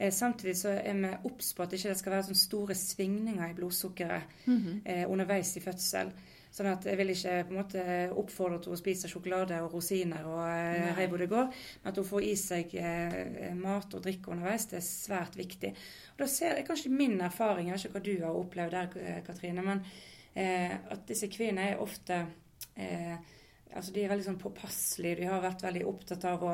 Eh, 0.00 0.10
samtidig 0.10 0.56
så 0.56 0.68
er 0.84 0.92
vi 0.94 1.16
obs 1.28 1.52
på 1.54 1.62
at 1.62 1.70
det 1.70 1.78
ikke 1.84 1.94
skal 1.94 2.12
være 2.12 2.22
sånne 2.24 2.36
store 2.36 2.74
svingninger 2.74 3.50
i 3.50 3.54
blodsukkeret 3.54 4.22
Mhm. 4.46 4.80
eh, 4.86 5.04
underveis 5.10 5.56
i 5.56 5.60
fødsel. 5.60 6.10
Sånn 6.54 6.68
at 6.70 6.84
jeg 6.86 6.98
vil 7.00 7.10
ikke 7.10 7.34
på 7.48 7.50
en 7.50 7.58
måte 7.58 7.84
oppfordre 8.14 8.60
til 8.62 8.74
å 8.76 8.78
spise 8.78 9.08
sjokolade 9.10 9.56
og 9.64 9.72
rosiner 9.74 10.26
og 10.30 10.42
eh, 10.46 10.92
hei 11.00 11.08
hvor 11.10 11.18
det 11.18 11.30
går, 11.32 11.48
men 11.82 11.90
at 11.90 11.98
hun 11.98 12.06
får 12.06 12.26
i 12.28 12.34
seg 12.38 12.76
eh, 12.78 13.48
mat 13.58 13.96
og 13.98 14.04
drikke 14.04 14.30
underveis, 14.30 14.68
det 14.70 14.78
er 14.78 14.86
svært 14.86 15.34
viktig. 15.40 15.72
Og 16.14 16.22
da 16.22 16.28
ser 16.30 16.54
jeg 16.54 16.68
kanskje 16.68 16.94
min 16.94 17.18
erfaring, 17.26 17.72
jeg 17.72 17.74
vet 17.74 17.88
ikke 17.88 17.96
hva 17.96 18.04
du 18.06 18.12
har 18.22 18.38
opplevd 18.38 18.76
der, 18.78 19.24
Katrine, 19.26 19.66
men 19.66 19.82
eh, 20.38 20.76
at 20.94 21.02
disse 21.10 21.26
kvinnene 21.32 21.72
er 21.72 21.82
ofte 21.82 22.22
eh, 22.78 23.16
Altså 23.74 23.90
De 23.90 24.04
er 24.04 24.10
veldig 24.12 24.24
sånn 24.28 24.38
påpasselige. 24.38 25.16
De 25.18 25.26
har 25.26 25.40
vært 25.42 25.64
veldig 25.66 25.80
opptatt 25.90 26.24
av 26.30 26.42
å 26.46 26.52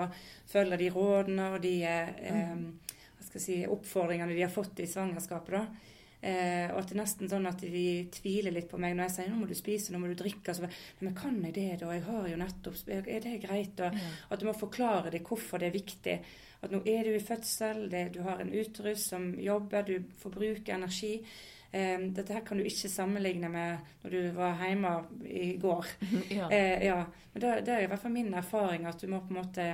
følge 0.48 0.78
de 0.80 0.86
rådene 0.94 1.50
og 1.52 1.58
de 1.60 1.74
eh, 1.84 2.12
eh, 2.30 2.94
si, 3.34 3.58
oppfordringene 3.68 4.32
de 4.32 4.46
har 4.46 4.52
fått 4.54 4.80
i 4.80 4.88
svangerskapet. 4.88 5.58
da. 5.58 5.98
Eh, 6.20 6.68
og 6.68 6.82
at 6.82 6.90
det 6.90 6.96
er 6.96 7.00
nesten 7.00 7.30
sånn 7.32 7.48
at 7.48 7.62
de 7.64 7.84
tviler 8.12 8.52
litt 8.52 8.68
på 8.68 8.76
meg 8.80 8.92
når 8.92 9.06
jeg 9.08 9.14
sier 9.14 9.30
'nå 9.30 9.38
må 9.40 9.48
du 9.48 9.54
spise, 9.56 9.92
nå 9.92 10.00
må 10.02 10.10
du 10.10 10.18
drikke'. 10.18 10.54
Så 10.54 10.62
«Nei, 10.62 10.72
men 11.00 11.14
kan 11.16 11.38
jeg 11.44 11.54
det, 11.54 11.80
da? 11.80 11.92
Jeg 11.96 12.04
har 12.04 12.28
jo 12.28 12.36
nettopp 12.36 12.88
Er 12.88 13.20
det 13.20 13.40
greit? 13.40 13.80
Og 13.80 14.32
at 14.32 14.40
du 14.40 14.46
må 14.46 14.52
forklare 14.52 15.10
dem 15.10 15.24
hvorfor 15.24 15.58
det 15.58 15.68
er 15.68 15.78
viktig. 15.78 16.18
At 16.62 16.70
nå 16.70 16.82
er 16.84 17.04
du 17.04 17.14
i 17.14 17.24
fødsel, 17.24 17.88
det, 17.90 18.12
du 18.14 18.20
har 18.22 18.40
en 18.40 18.52
utrust 18.52 19.08
som 19.08 19.32
jobber, 19.40 19.82
du 19.82 20.04
forbruker 20.20 20.74
energi. 20.74 21.22
Eh, 21.72 22.00
dette 22.12 22.34
her 22.34 22.44
kan 22.44 22.58
du 22.58 22.64
ikke 22.64 22.90
sammenligne 22.90 23.48
med 23.48 23.78
når 24.02 24.10
du 24.10 24.30
var 24.36 24.60
hjemme 24.66 24.92
i 25.24 25.56
går. 25.56 25.86
ja. 26.38 26.50
Eh, 26.50 26.84
ja. 26.84 27.04
Men 27.32 27.42
det, 27.42 27.54
det 27.66 27.74
er 27.74 27.86
i 27.86 27.86
hvert 27.86 28.02
fall 28.02 28.12
min 28.12 28.34
erfaring 28.34 28.86
at 28.90 29.00
du 29.00 29.08
må 29.08 29.22
på 29.24 29.32
en 29.32 29.40
måte 29.40 29.70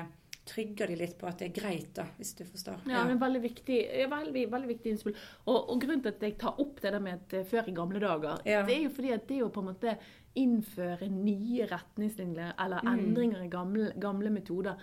trygge 0.47 0.87
de 0.87 0.97
litt 0.97 1.17
på 1.19 1.26
at 1.26 1.38
det 1.43 1.49
er 1.50 1.55
greit, 1.61 1.88
da, 1.95 2.05
hvis 2.19 2.35
du 2.38 2.45
forstår. 2.47 2.85
Ja, 2.87 3.05
men 3.05 3.19
veldig 3.19 3.41
viktig, 3.43 3.79
veldig, 4.11 4.45
veldig 4.53 4.69
viktig 4.69 4.93
innspill. 4.95 5.17
Og, 5.47 5.57
og 5.75 5.81
grunnen 5.83 6.03
til 6.05 6.12
at 6.15 6.23
jeg 6.23 6.37
tar 6.38 6.61
opp 6.62 6.81
det 6.81 6.93
der 6.95 7.00
med 7.03 7.15
at 7.19 7.35
eh, 7.41 7.45
før 7.50 7.69
i 7.69 7.75
gamle 7.75 8.00
dager, 8.00 8.38
Ja. 8.47 8.62
det 8.67 8.76
er 8.76 8.83
jo 8.85 8.91
fordi 8.95 9.11
at 9.17 9.26
det 9.29 9.43
å 9.43 9.50
på 9.50 9.61
en 9.65 9.73
måte 9.73 9.97
innføre 10.37 11.09
nye 11.11 11.67
retningslinjer 11.71 12.55
eller 12.61 12.81
Mm. 12.85 12.93
endringer 12.93 13.43
i 13.45 13.49
gamle, 13.49 13.93
gamle 13.99 14.31
metoder, 14.31 14.76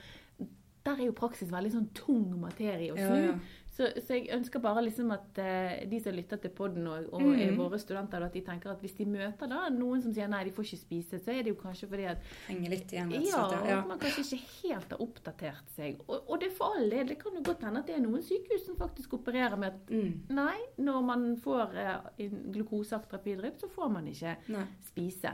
der 0.84 0.98
er 1.00 1.06
jo 1.06 1.14
praksis 1.16 1.50
veldig 1.52 1.72
sånn 1.72 1.90
tung 1.96 2.26
materie 2.42 2.92
å 2.92 2.98
Ja, 2.98 3.08
snu. 3.08 3.26
ja. 3.28 3.36
Så, 3.74 3.88
så 4.06 4.14
jeg 4.20 4.28
ønsker 4.36 4.62
bare 4.62 4.84
liksom 4.86 5.10
at 5.16 5.40
eh, 5.42 5.80
de 5.90 5.98
som 6.00 6.14
lytter 6.14 6.38
til 6.44 6.52
podden 6.54 6.86
og, 6.88 7.08
og 7.10 7.24
Mm. 7.24 7.40
er 7.42 7.56
våre 7.58 7.80
studenter, 7.82 8.20
da, 8.22 8.28
at 8.30 8.34
de 8.38 8.42
tenker 8.46 8.70
at 8.70 8.82
hvis 8.84 8.94
de 9.00 9.06
møter 9.10 9.50
da 9.50 9.64
noen 9.74 10.04
som 10.04 10.14
sier 10.14 10.28
nei, 10.30 10.44
de 10.46 10.52
får 10.54 10.68
ikke 10.68 10.82
spise, 10.84 11.20
så 11.24 11.32
er 11.34 11.42
det 11.48 11.56
jo 11.56 11.58
kanskje 11.64 11.90
fordi 11.90 12.06
at 12.12 12.22
Henger 12.48 12.70
litt 12.76 12.94
igjen. 12.94 13.10
rett 13.10 13.24
og 13.24 13.26
ja, 13.32 13.48
slett, 13.50 13.66
ja. 13.72 13.80
at 13.80 13.88
man 13.90 14.00
kanskje 14.04 14.26
ikke 14.28 14.52
helt 14.70 14.94
har 14.94 15.02
oppdatert 15.08 15.74
seg. 15.74 16.04
Og, 16.08 16.20
og 16.30 16.40
det 16.44 16.52
er 16.52 16.56
for 16.60 16.78
all 16.78 16.90
del. 16.94 17.08
Det 17.10 17.18
kan 17.24 17.34
jo 17.40 17.42
godt 17.50 17.66
hende 17.66 17.82
at 17.82 17.90
det 17.90 17.96
er 17.98 18.06
noen 18.06 18.22
sykehus 18.22 18.66
som 18.68 18.78
faktisk 18.78 19.18
opererer 19.18 19.58
med 19.58 19.74
at 19.74 19.90
Mm. 19.94 20.14
nei, 20.30 20.60
når 20.78 21.02
man 21.10 21.26
får 21.42 21.74
eh, 21.74 21.98
en 22.28 22.54
så 23.58 23.70
får 23.74 23.90
man 23.92 24.08
ikke 24.08 24.38
Nei. 24.54 24.66
spise. 24.86 25.34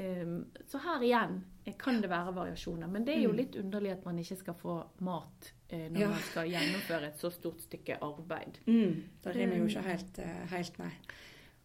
Um, 0.00 0.46
så 0.66 0.78
her 0.80 1.02
igjen 1.04 1.34
eh, 1.66 1.74
kan 1.78 2.00
det 2.00 2.08
være 2.10 2.32
variasjoner. 2.34 2.88
Men 2.88 3.04
det 3.04 3.16
er 3.16 3.22
jo 3.22 3.30
Mm. 3.32 3.36
litt 3.36 3.56
underlig 3.56 3.92
at 3.92 4.04
man 4.04 4.18
ikke 4.18 4.36
skal 4.38 4.54
få 4.54 4.76
mat 5.00 5.52
eh, 5.68 5.88
når 5.90 6.00
Ja. 6.00 6.08
man 6.08 6.18
skal 6.30 6.48
gjennomføre 6.48 7.06
et 7.08 7.18
så 7.20 7.30
stort 7.30 7.60
stykke 7.60 7.98
arbeid. 8.02 8.58
Mm. 8.66 9.02
Det 9.22 9.34
rimer 9.36 9.56
jo 9.58 9.66
ikke 9.66 9.82
helt, 9.82 10.18
eh, 10.18 10.46
helt 10.54 10.78
nei. 10.78 10.92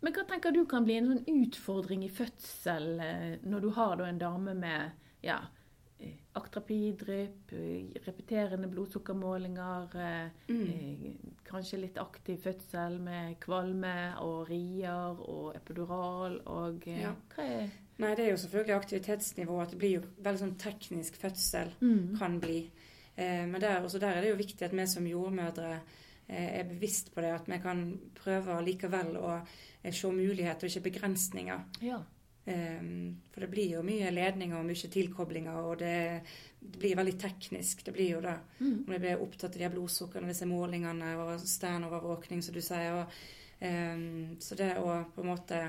Men 0.01 0.13
hva 0.13 0.25
tenker 0.27 0.51
du 0.53 0.65
kan 0.65 0.83
bli 0.85 0.97
en 0.97 1.07
sånn 1.07 1.25
utfordring 1.25 2.03
i 2.03 2.09
fødsel 2.09 3.39
når 3.43 3.61
du 3.61 3.69
har 3.71 4.01
en 4.01 4.19
dame 4.19 4.53
med 4.53 4.91
ja, 5.23 5.39
aktrapidrypp, 6.35 7.51
repeterende 8.05 8.67
blodsukkermålinger, 8.67 10.29
Mm. 10.47 11.17
kanskje 11.45 11.79
litt 11.79 11.97
aktiv 11.97 12.37
fødsel 12.43 12.99
med 12.99 13.39
kvalme 13.39 14.15
og 14.19 14.49
rier 14.49 15.15
og 15.19 15.55
epidural 15.55 16.41
og 16.45 16.85
Ja. 16.85 17.15
Hva 17.35 17.43
er 17.43 17.69
Nei, 17.97 18.15
det 18.15 18.25
er 18.25 18.31
jo 18.33 18.37
selvfølgelig 18.37 18.75
aktivitetsnivå. 18.75 19.59
At 19.61 19.71
det 19.71 19.77
blir 19.79 19.93
jo 19.97 20.01
veldig 20.17 20.41
sånn 20.41 20.57
teknisk 20.59 21.15
fødsel 21.21 21.71
Mm. 21.81 22.17
kan 22.19 22.39
bli. 22.39 22.69
Eh, 23.15 23.45
men 23.47 23.61
der, 23.61 23.83
også 23.83 23.99
der 23.99 24.17
er 24.17 24.21
det 24.21 24.29
jo 24.33 24.41
viktig 24.41 24.65
at 24.65 24.73
vi 24.75 24.85
som 24.87 25.07
jordmødre 25.07 25.79
eh, 26.27 26.59
er 26.59 26.63
bevisst 26.63 27.13
på 27.13 27.21
det. 27.21 27.31
At 27.33 27.47
vi 27.47 27.59
kan 27.63 27.85
prøve 28.15 28.59
likevel 28.65 29.15
å 29.17 29.37
eh, 29.83 29.93
se 29.93 30.11
muligheter 30.11 30.67
og 30.67 30.69
ikke 30.75 30.89
begrensninger. 30.91 31.63
Ja. 31.81 32.01
Eh, 32.45 32.81
for 33.31 33.41
det 33.41 33.49
blir 33.49 33.71
jo 33.77 33.81
mye 33.85 34.11
ledninger 34.11 34.57
og 34.59 34.65
mye 34.67 34.91
tilkoblinger, 34.91 35.55
og 35.55 35.79
det, 35.79 36.21
det 36.59 36.79
blir 36.79 36.95
veldig 36.99 37.15
teknisk. 37.19 37.85
Det 37.85 37.93
blir 37.93 38.11
jo 38.17 38.21
det. 38.21 38.35
Mm. 38.59 38.83
Om 38.87 38.91
det 38.93 38.99
blir 38.99 39.23
opptatt 39.23 39.55
av 39.55 39.63
de 39.63 39.69
blodsukkerne, 39.69 40.27
disse 40.27 40.45
målingene 40.45 41.15
og 41.23 41.39
sternovervåkning, 41.39 42.43
som 42.43 42.53
du 42.53 42.61
sier. 42.61 42.99
Og, 42.99 43.17
ehm, 43.61 44.35
så 44.41 44.55
det 44.59 44.75
å 44.77 45.05
på 45.15 45.23
en 45.23 45.31
måte 45.31 45.63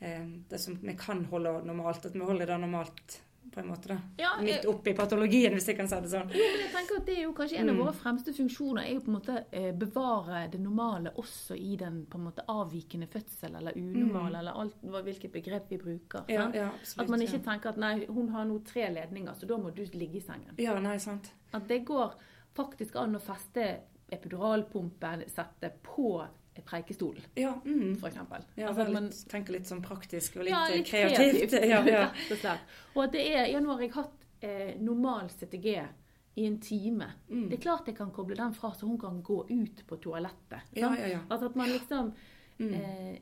Det 0.00 0.58
som 0.60 0.74
vi 0.82 0.94
kan 0.94 1.24
holde 1.24 1.62
normalt, 1.64 2.04
at 2.06 2.12
vi 2.12 2.20
holder 2.20 2.46
det 2.46 2.60
normalt 2.60 3.20
på 3.52 3.60
en 3.62 3.68
måte, 3.70 3.86
da. 3.88 3.96
Ja, 4.18 4.32
jeg- 4.42 4.44
Midt 4.44 4.66
oppi 4.66 4.92
patologien, 4.92 5.52
hvis 5.54 5.66
jeg 5.68 5.76
kan 5.78 5.88
si 5.88 5.94
det 6.00 6.10
sånn. 6.10 6.28
Jo, 6.34 6.44
men 6.52 6.60
jeg 6.60 6.72
tenker 6.74 6.96
at 6.98 7.06
Det 7.06 7.16
er 7.16 7.22
jo 7.22 7.32
kanskje 7.32 7.58
en 7.60 7.70
av 7.70 7.76
Mm. 7.76 7.82
våre 7.84 7.94
fremste 7.94 8.32
funksjoner 8.34 8.82
er 8.84 8.92
jo 8.94 9.00
på 9.00 9.08
en 9.08 9.14
måte 9.20 9.44
eh, 9.52 9.72
bevare 9.72 10.50
det 10.50 10.60
normale 10.60 11.10
også 11.16 11.54
i 11.56 11.76
den 11.76 12.04
på 12.10 12.18
en 12.18 12.24
måte 12.24 12.44
avvikende 12.48 13.06
fødsel, 13.08 13.56
eller 13.56 13.72
unormale, 13.76 14.32
Mm. 14.32 14.38
eller 14.40 14.52
alt, 14.52 14.74
hvilket 14.82 15.32
begrep 15.32 15.68
vi 15.70 15.78
bruker. 15.78 16.24
Ja, 16.28 16.50
ja, 16.52 16.70
absolutt. 16.70 17.00
At 17.04 17.08
man 17.08 17.20
ikke 17.22 17.38
tenker 17.44 17.68
at 17.68 17.76
nei, 17.78 18.04
hun 18.06 18.28
har 18.28 18.44
nå 18.44 18.58
tre 18.64 18.90
ledninger, 18.90 19.32
så 19.34 19.46
da 19.46 19.56
må 19.56 19.70
du 19.74 19.82
ligge 19.96 20.16
i 20.16 20.20
sengen. 20.20 20.54
ja, 20.58 20.78
nei, 20.80 20.98
sant. 20.98 21.30
At 21.54 21.66
det 21.68 21.84
går 21.86 22.12
faktisk 22.54 22.96
an 22.96 23.14
å 23.14 23.20
feste 23.22 23.78
epiduralpumpen, 24.12 25.24
sette 25.30 25.72
på 25.82 26.26
et 26.58 26.64
preikestol, 26.64 27.16
Ja, 27.36 27.52
mm. 27.64 27.96
eksempel. 28.04 28.42
ja 28.56 28.68
Altså 28.68 28.92
man- 28.92 29.04
litt, 29.10 29.28
tenker 29.28 29.52
litt 29.52 29.66
sånn 29.66 29.82
praktisk 29.82 30.36
og 30.36 30.44
litt, 30.44 30.50
ja, 30.54 30.66
eh, 30.68 30.76
litt 30.76 30.86
kreativt. 30.86 31.52
Ja, 31.72 31.82
ja. 31.84 32.02
rett 32.10 32.30
og 32.32 32.38
slett. 32.38 32.60
Og 32.94 33.04
at 33.04 33.12
det 33.12 33.26
er 33.34 33.46
Ja, 33.52 33.60
nå 33.60 33.72
har 33.72 33.80
jeg 33.80 33.92
hatt 33.92 34.12
eh, 34.42 34.74
normal 34.80 35.28
CTG 35.30 35.88
i 36.36 36.46
en 36.46 36.58
time. 36.60 37.06
Mm. 37.30 37.48
Det 37.48 37.58
er 37.58 37.62
klart 37.62 37.86
jeg 37.86 37.96
kan 37.96 38.10
koble 38.10 38.36
den 38.36 38.52
fra, 38.54 38.70
så 38.74 38.86
hun 38.86 38.98
kan 38.98 39.22
gå 39.22 39.46
ut 39.50 39.86
på 39.86 39.96
toalettet. 39.96 40.60
Ja, 40.74 40.88
sant? 40.88 41.00
ja, 41.00 41.06
ja. 41.06 41.20
Altså 41.30 41.46
at 41.46 41.56
man 41.56 41.68
liksom 41.70 42.12
Mm. 42.58 42.72
eh, 42.74 43.18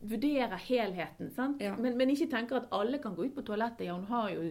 vurderer 0.00 0.56
helheten. 0.56 1.30
sant? 1.34 1.60
Men, 1.78 1.96
men 1.98 2.10
ikke 2.10 2.28
tenker 2.30 2.56
at 2.60 2.68
alle 2.72 2.98
kan 3.02 3.16
gå 3.16 3.24
ut 3.26 3.34
på 3.34 3.42
toalettet. 3.42 3.86
Ja, 3.86 3.94
hun 3.96 4.06
har 4.06 4.30
jo 4.30 4.42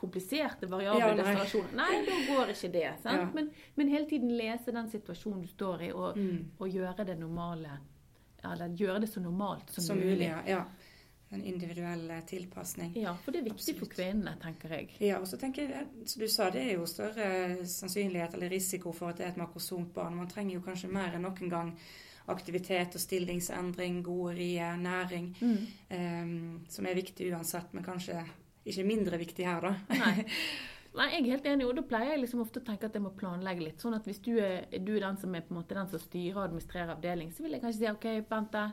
kompliserte 0.00 0.66
variable 0.70 1.00
Ja, 1.00 1.14
nei. 1.14 1.22
destinasjoner. 1.22 1.74
Nei, 1.76 2.04
da 2.06 2.18
går 2.34 2.52
ikke 2.54 2.72
det. 2.72 2.92
Men, 3.34 3.50
men 3.76 3.88
hele 3.92 4.06
tiden 4.08 4.32
lese 4.36 4.72
den 4.72 4.88
situasjonen 4.90 5.42
du 5.42 5.48
står 5.52 5.82
i, 5.82 5.92
og, 5.92 6.16
Mm. 6.16 6.50
og 6.58 6.68
gjøre 6.72 7.04
det 7.06 7.18
normale. 7.20 7.78
Eller 8.44 8.68
gjøre 8.76 9.00
det 9.04 9.08
så 9.12 9.20
normalt 9.20 9.70
som, 9.70 9.84
Som 9.84 9.98
mulig. 10.00 10.24
ja. 10.30 10.40
ja. 10.46 10.64
En 11.32 11.44
individuell 11.46 12.08
eh, 12.10 12.24
tilpasning. 12.26 12.96
Ja, 12.98 13.12
for 13.22 13.30
det 13.30 13.38
er 13.44 13.44
viktig 13.52 13.76
for 13.78 13.86
Absolutt. 13.86 13.92
kvinnene, 13.94 14.32
tenker 14.42 14.68
jeg. 14.74 14.88
Ja, 14.98 15.20
og 15.20 15.28
så 15.30 15.36
tenker 15.38 15.68
jeg, 15.68 15.86
som 16.10 16.20
du 16.24 16.26
sa, 16.28 16.48
det 16.50 16.64
er 16.64 16.72
jo 16.74 16.86
større 16.90 17.66
sannsynlighet 17.70 18.34
eller 18.34 18.50
risiko 18.50 18.90
for 18.92 19.10
at 19.12 19.16
det 19.20 19.26
er 19.26 19.30
et 19.36 19.36
makrosomt 19.38 19.92
barn. 19.94 20.16
Man 20.16 20.26
trenger 20.32 20.54
jo 20.56 20.60
kanskje 20.64 20.90
mer 20.90 21.14
enn 21.14 21.22
noen 21.22 21.48
gang 21.52 21.70
aktivitet 22.26 22.94
og 22.98 23.00
stillingsendring, 23.04 24.02
gode 24.02 24.34
rier, 24.40 24.74
næring, 24.76 25.30
Mm. 25.40 25.66
um, 25.90 26.64
som 26.68 26.86
er 26.86 26.94
viktig 26.98 27.30
uansett, 27.32 27.72
men 27.74 27.84
kanskje 27.84 28.24
ikke 28.66 28.84
mindre 28.84 29.18
viktig 29.20 29.46
her, 29.46 29.60
da. 29.60 29.74
Nei. 30.00 30.26
Nei, 30.98 31.04
jeg 31.12 31.20
er 31.22 31.28
helt 31.36 31.44
enig, 31.46 31.66
og 31.70 31.76
da 31.78 31.82
pleier 31.86 32.16
jeg 32.16 32.22
liksom 32.24 32.40
ofte 32.42 32.58
å 32.58 32.64
tenke 32.66 32.88
at 32.88 32.96
jeg 32.98 33.02
må 33.04 33.12
planlegge 33.14 33.62
litt. 33.62 33.78
Sånn 33.78 33.94
at 33.94 34.08
hvis 34.10 34.18
du 34.26 34.32
er, 34.42 34.64
du 34.82 34.96
er 34.96 35.04
den 35.04 35.16
som 35.22 35.34
er 35.38 35.44
på 35.46 35.54
en 35.54 35.60
måte 35.60 35.76
den 35.78 35.86
som 35.92 36.02
styrer 36.02 36.34
og 36.40 36.46
administrerer 36.48 36.90
avdeling, 36.96 37.30
så 37.30 37.44
vil 37.44 37.54
jeg 37.54 37.62
kanskje 37.62 37.78
si 37.84 37.90
OK, 37.92 38.06
Bente, 38.26 38.64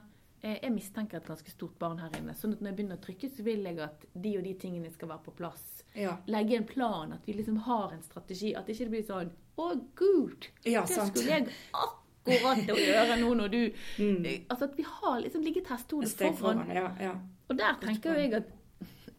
eh, 0.42 0.56
jeg 0.64 0.74
mistenker 0.74 1.20
et 1.22 1.30
ganske 1.30 1.54
stort 1.54 1.78
barn 1.78 2.02
her 2.02 2.18
inne. 2.18 2.34
Sånn 2.34 2.56
at 2.58 2.64
når 2.66 2.72
jeg 2.72 2.78
begynner 2.80 2.98
å 2.98 3.04
trykke, 3.06 3.30
så 3.38 3.46
vil 3.46 3.70
jeg 3.70 3.78
at 3.86 4.08
de 4.18 4.34
og 4.40 4.48
de 4.50 4.56
tingene 4.66 4.90
skal 4.96 5.12
være 5.14 5.26
på 5.28 5.36
plass. 5.38 5.64
Ja, 5.94 6.18
Legge 6.34 6.58
en 6.58 6.66
plan, 6.74 7.14
at 7.14 7.30
vi 7.30 7.38
liksom 7.38 7.62
har 7.70 7.94
en 7.94 8.02
strategi. 8.06 8.56
At 8.58 8.68
ikke 8.74 8.90
det 8.90 8.96
blir 8.98 9.06
sånn 9.08 9.30
Å, 9.58 9.70
gud! 9.98 10.50
ja 10.66 10.84
Det 10.90 10.98
sant. 10.98 11.14
skulle 11.14 11.38
jeg 11.38 11.48
akkurat 11.74 12.74
å 12.74 12.82
gjøre 12.82 13.16
nå 13.22 13.30
når 13.44 13.54
du 13.54 13.62
Mm. 14.02 14.26
Altså 14.50 14.66
at 14.68 14.76
vi 14.78 14.84
har 14.90 15.22
liksom 15.22 15.46
ligget 15.46 15.66
Et 15.70 15.72
hestehodet 15.78 16.18
foran. 16.18 16.66
foran, 16.66 16.76
ja. 16.76 16.90
ja. 17.02 17.14
Og 17.50 17.58
der 17.62 17.78
tenker 17.82 18.14
jo 18.18 18.26
jeg 18.26 18.34
at 18.42 18.50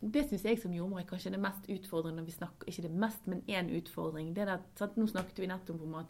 det 0.00 0.28
syns 0.28 0.44
jeg 0.44 0.58
som 0.62 0.72
jordmor 0.72 1.00
er 1.00 1.06
kanskje 1.08 1.30
det 1.34 1.40
mest 1.40 1.66
utfordrende 1.68 2.24
vi 2.24 2.30
snakker 2.32 2.68
Ikke 2.68 2.82
det 2.82 2.90
mest, 2.90 3.26
men 3.26 3.42
én 3.48 3.70
utfordring. 3.80 4.34
Det 4.34 4.42
er 4.44 4.52
at, 4.54 4.66
sant? 4.78 4.96
Nå 4.96 5.06
snakket 5.10 5.38
vi 5.38 5.46
nettopp 5.50 5.82
om 5.82 5.94
at 5.94 6.06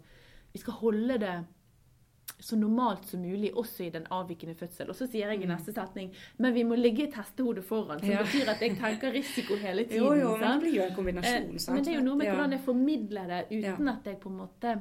vi 0.53 0.59
skal 0.59 0.73
holde 0.75 1.19
det 1.19 1.45
så 2.41 2.57
normalt 2.57 3.07
som 3.09 3.21
mulig, 3.21 3.51
også 3.57 3.85
i 3.87 3.91
den 3.91 4.05
avvikende 4.11 4.55
fødsel. 4.55 4.91
Og 4.91 4.95
så 4.95 5.07
sier 5.11 5.31
jeg 5.33 5.43
i 5.43 5.47
neste 5.49 5.73
setning 5.73 6.13
men 6.39 6.55
vi 6.55 6.63
må 6.63 6.77
ligge 6.77 7.09
et 7.09 7.15
hestehode 7.15 7.63
foran, 7.63 7.99
som 7.99 8.09
Mm. 8.09 8.13
Ja. 8.13 8.23
betyr 8.23 8.49
at 8.53 8.61
jeg 8.61 8.77
tenker 8.79 9.13
risiko 9.13 9.57
hele 9.57 9.85
tiden. 9.85 10.05
Jo, 10.05 10.13
jo, 10.15 10.37
men 10.37 10.53
det 10.53 10.61
blir 10.61 10.75
jo 10.77 10.83
en 10.83 10.91
Eh, 10.91 10.97
kombinasjon, 10.97 11.59
sant. 11.59 11.75
Men 11.75 11.85
det 11.85 11.93
er 11.95 11.99
jo 11.99 12.05
noe 12.05 12.17
med 12.17 12.27
hvordan 12.29 12.51
jeg 12.53 12.61
formidler 12.61 13.27
det 13.27 13.45
uten 13.51 13.87
Ja. 13.87 13.93
at 13.93 14.05
jeg 14.05 14.21
på 14.21 14.29
en 14.29 14.37
måte 14.37 14.79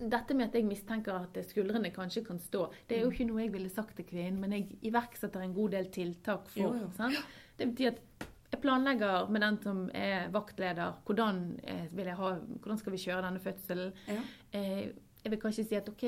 Dette 0.00 0.34
med 0.34 0.48
at 0.48 0.54
jeg 0.58 0.64
mistenker 0.68 1.14
at 1.14 1.38
skuldrene 1.48 1.90
kanskje 1.94 2.24
kan 2.26 2.38
stå, 2.38 2.66
det 2.88 2.98
er 2.98 3.02
jo 3.04 3.10
ikke 3.10 3.26
noe 3.28 3.42
jeg 3.42 3.52
ville 3.52 3.70
sagt 3.72 3.96
til 3.96 4.04
kvinnen, 4.08 4.40
men 4.40 4.52
jeg 4.56 4.78
iverksetter 4.90 5.40
en 5.44 5.54
god 5.54 5.70
del 5.76 5.90
tiltak 5.94 6.48
for. 6.48 6.60
Jo, 6.60 6.90
jo. 7.08 7.22
Det 7.58 7.68
betyr 7.72 7.92
at 7.92 8.28
jeg 8.54 8.60
planlegger 8.62 9.28
med 9.34 9.40
den 9.42 9.56
som 9.62 9.90
er 9.94 10.28
vaktleder, 10.30 11.00
hvordan, 11.04 11.40
eh, 11.64 11.86
vil 11.92 12.06
jeg 12.06 12.16
ha, 12.16 12.28
hvordan 12.60 12.78
skal 12.78 12.92
vi 12.92 12.98
kjøre 13.02 13.22
denne 13.26 13.40
fødselen. 13.42 13.92
Ja. 14.08 14.20
Eh, 14.52 14.92
jeg 15.24 15.30
vil 15.32 15.40
kanskje 15.40 15.64
si 15.66 15.74
at 15.74 15.88
ok, 15.88 16.02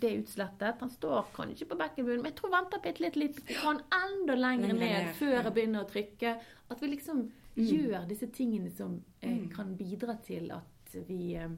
det 0.00 0.08
er 0.12 0.20
utslettet. 0.22 0.78
Han 0.80 0.90
står 0.90 1.26
kanskje 1.34 1.66
på 1.66 1.76
bekkenbunnen, 1.76 2.22
men 2.22 2.30
jeg 2.30 2.36
tror 2.38 2.52
venter 2.54 2.78
bitte 2.84 3.02
litt, 3.02 3.16
litt, 3.16 3.40
han 3.64 3.80
enda 3.92 4.34
lenger 4.38 4.72
ned, 4.78 5.08
før 5.18 5.42
jeg 5.42 5.52
begynner 5.56 5.82
å 5.84 5.90
trykke. 5.90 6.36
At 6.70 6.80
vi 6.80 6.86
liksom 6.92 7.24
gjør 7.56 8.06
disse 8.08 8.28
tingene 8.32 8.70
som 8.70 9.02
eh, 9.20 9.28
Mm. 9.40 9.48
kan 9.50 9.76
bidra 9.76 10.14
til 10.22 10.50
at 10.52 10.94
vi, 11.08 11.34
eh, 11.34 11.48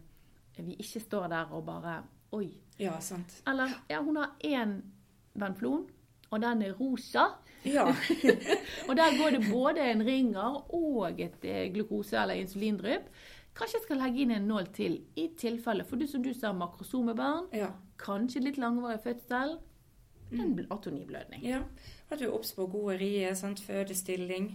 vi 0.59 0.75
ikke 0.79 1.01
står 1.01 1.27
der 1.33 1.53
og 1.53 1.65
bare 1.67 2.03
Oi. 2.33 2.51
ja, 2.79 2.99
sant. 3.01 3.43
Eller 3.47 3.69
ja, 3.91 4.01
hun 4.03 4.17
har 4.17 4.35
én 4.45 4.81
venflon, 5.35 5.87
og 6.31 6.41
den 6.43 6.63
er 6.63 6.73
rosa. 6.73 7.27
Ja. 7.65 7.85
Og 8.89 8.97
der 8.97 9.13
går 9.19 9.31
det 9.37 9.45
både 9.53 9.85
en 9.93 10.01
ringer 10.07 10.75
og 10.75 11.21
et 11.21 11.45
eh, 11.45 11.69
glukose- 11.73 12.17
eller 12.23 12.35
insulindrypp. 12.35 13.05
Kanskje 13.55 13.77
jeg 13.79 13.83
skal 13.85 14.01
legge 14.03 14.21
inn 14.25 14.31
en 14.35 14.49
nål 14.49 14.67
til, 14.75 14.97
i 15.17 15.29
tilfelle. 15.39 15.85
For 15.85 15.97
du 15.97 16.07
som 16.11 16.23
du 16.25 16.33
sa, 16.35 16.51
makrosomebarn. 16.53 17.47
ja. 17.55 17.69
Kanskje 18.03 18.41
litt 18.43 18.57
langvarig 18.59 18.99
fødsel. 19.05 19.59
En 20.33 20.57
bl- 20.59 20.67
atoniblødning. 20.75 21.45
Ja. 21.47 21.61
At 22.11 22.19
du 22.19 22.25
er 22.25 22.33
obs 22.35 22.51
på 22.57 22.67
gode 22.67 22.97
rier, 22.99 23.35
sant? 23.39 23.61
fødestilling. 23.61 24.49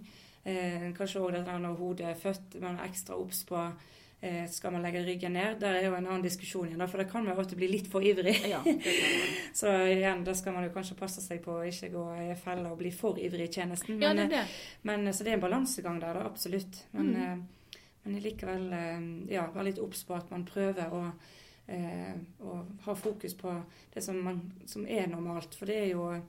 Eh, 0.44 0.90
kanskje 0.98 1.22
òg 1.22 1.38
når 1.46 1.78
hodet 1.80 2.06
er 2.10 2.14
født, 2.20 2.60
man 2.62 2.76
er 2.80 2.90
ekstra 2.90 3.16
obs 3.16 3.46
på 3.48 3.62
skal 4.50 4.72
man 4.74 4.82
legge 4.82 5.04
ryggen 5.06 5.34
ned. 5.38 5.60
Der 5.62 5.76
er 5.78 5.84
jo 5.86 5.94
en 5.94 6.08
annen 6.08 6.24
diskusjon 6.26 6.68
igjen, 6.72 6.82
for 6.90 6.98
det 6.98 7.06
kan 7.12 7.26
jo 7.30 7.36
ofte 7.38 7.56
bli 7.56 7.68
litt 7.70 7.88
for 7.92 8.02
ivrig. 8.02 8.34
Ja, 8.50 8.62
det 8.66 8.74
man. 8.82 9.36
Så 9.54 9.70
igjen, 9.92 10.24
da 10.26 10.34
skal 10.34 10.56
man 10.56 10.66
jo 10.66 10.72
kanskje 10.74 10.98
passe 10.98 11.22
seg 11.22 11.44
på 11.46 11.60
å 11.60 11.66
ikke 11.70 11.92
gå 11.94 12.06
i 12.26 12.36
fella 12.42 12.72
og 12.74 12.80
bli 12.82 12.90
for 12.92 13.20
ivrig 13.22 13.50
i 13.50 13.54
tjenesten. 13.60 14.02
ja, 14.02 14.14
Men, 14.14 14.24
det 14.30 14.40
er 14.40 14.42
eh, 14.42 14.48
det. 14.48 14.82
men, 14.90 15.14
så 15.14 15.24
det 15.24 15.32
er 15.36 15.38
en 15.38 15.46
balansegang 15.46 16.00
der, 16.02 16.18
da, 16.18 16.26
absolutt. 16.26 16.82
Men, 16.98 17.14
Mm. 17.14 17.22
eh, 17.24 17.80
men 18.08 18.20
likevel 18.24 18.68
eh, 18.74 19.08
ja, 19.36 19.46
være 19.54 19.66
litt 19.70 19.80
obs 19.84 20.04
på 20.08 20.16
at 20.18 20.30
man 20.32 20.46
prøver 20.48 20.94
å, 20.96 21.04
eh, 21.68 22.14
å 22.42 22.62
ha 22.86 22.96
fokus 22.96 23.34
på 23.38 23.54
det 23.94 24.02
som, 24.04 24.18
man, 24.24 24.42
som 24.66 24.86
er 24.88 25.08
normalt. 25.12 25.54
For 25.60 25.68
det 25.70 25.76
er 25.84 25.90
jo 25.92 26.10
eh, 26.16 26.22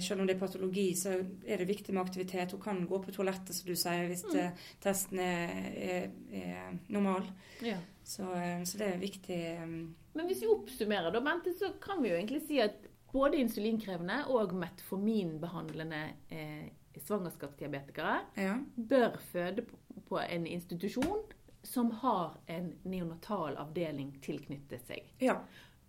selv 0.00 0.20
om 0.20 0.26
det 0.26 0.36
er 0.36 0.40
patologi, 0.40 0.94
så 0.96 1.10
er 1.46 1.56
det 1.60 1.68
viktig 1.68 1.92
med 1.94 2.02
aktivitet. 2.06 2.52
Hun 2.52 2.60
kan 2.60 2.86
gå 2.88 2.98
på 3.04 3.12
toalettet, 3.12 3.54
som 3.54 3.66
du 3.68 3.74
sier, 3.76 4.06
hvis 4.08 4.24
Mm. 4.24 4.36
eh, 4.40 4.50
testen 4.80 5.18
er, 5.18 5.52
er, 5.76 6.10
er 6.32 6.78
normal. 6.88 7.24
Ja. 7.62 7.76
Så, 8.04 8.22
eh, 8.34 8.62
så 8.64 8.78
det 8.78 8.86
er 8.94 8.98
viktig. 8.98 9.40
eh, 9.44 9.66
Men 10.14 10.26
hvis 10.26 10.40
vi 10.42 10.46
oppsummerer, 10.46 11.10
da, 11.12 11.20
Bente, 11.20 11.52
så 11.58 11.72
kan 11.80 12.02
vi 12.02 12.08
jo 12.08 12.16
egentlig 12.16 12.42
si 12.46 12.58
at 12.60 12.74
både 13.12 13.36
insulinkrevende 13.36 14.24
og 14.28 14.54
metforminbehandlende 14.54 16.02
eh, 16.30 16.68
svangerskapsdiabetikere 17.06 18.20
Ja. 18.36 18.56
bør 18.76 19.16
føde 19.32 19.64
på, 20.08 20.18
en 20.30 20.46
institusjon 20.46 21.22
som 21.62 21.90
har 21.90 22.38
en 22.48 22.74
neonatal 22.84 23.56
avdeling 23.56 24.12
tilknyttet 24.22 24.80
seg. 24.86 25.02
ja. 25.20 25.38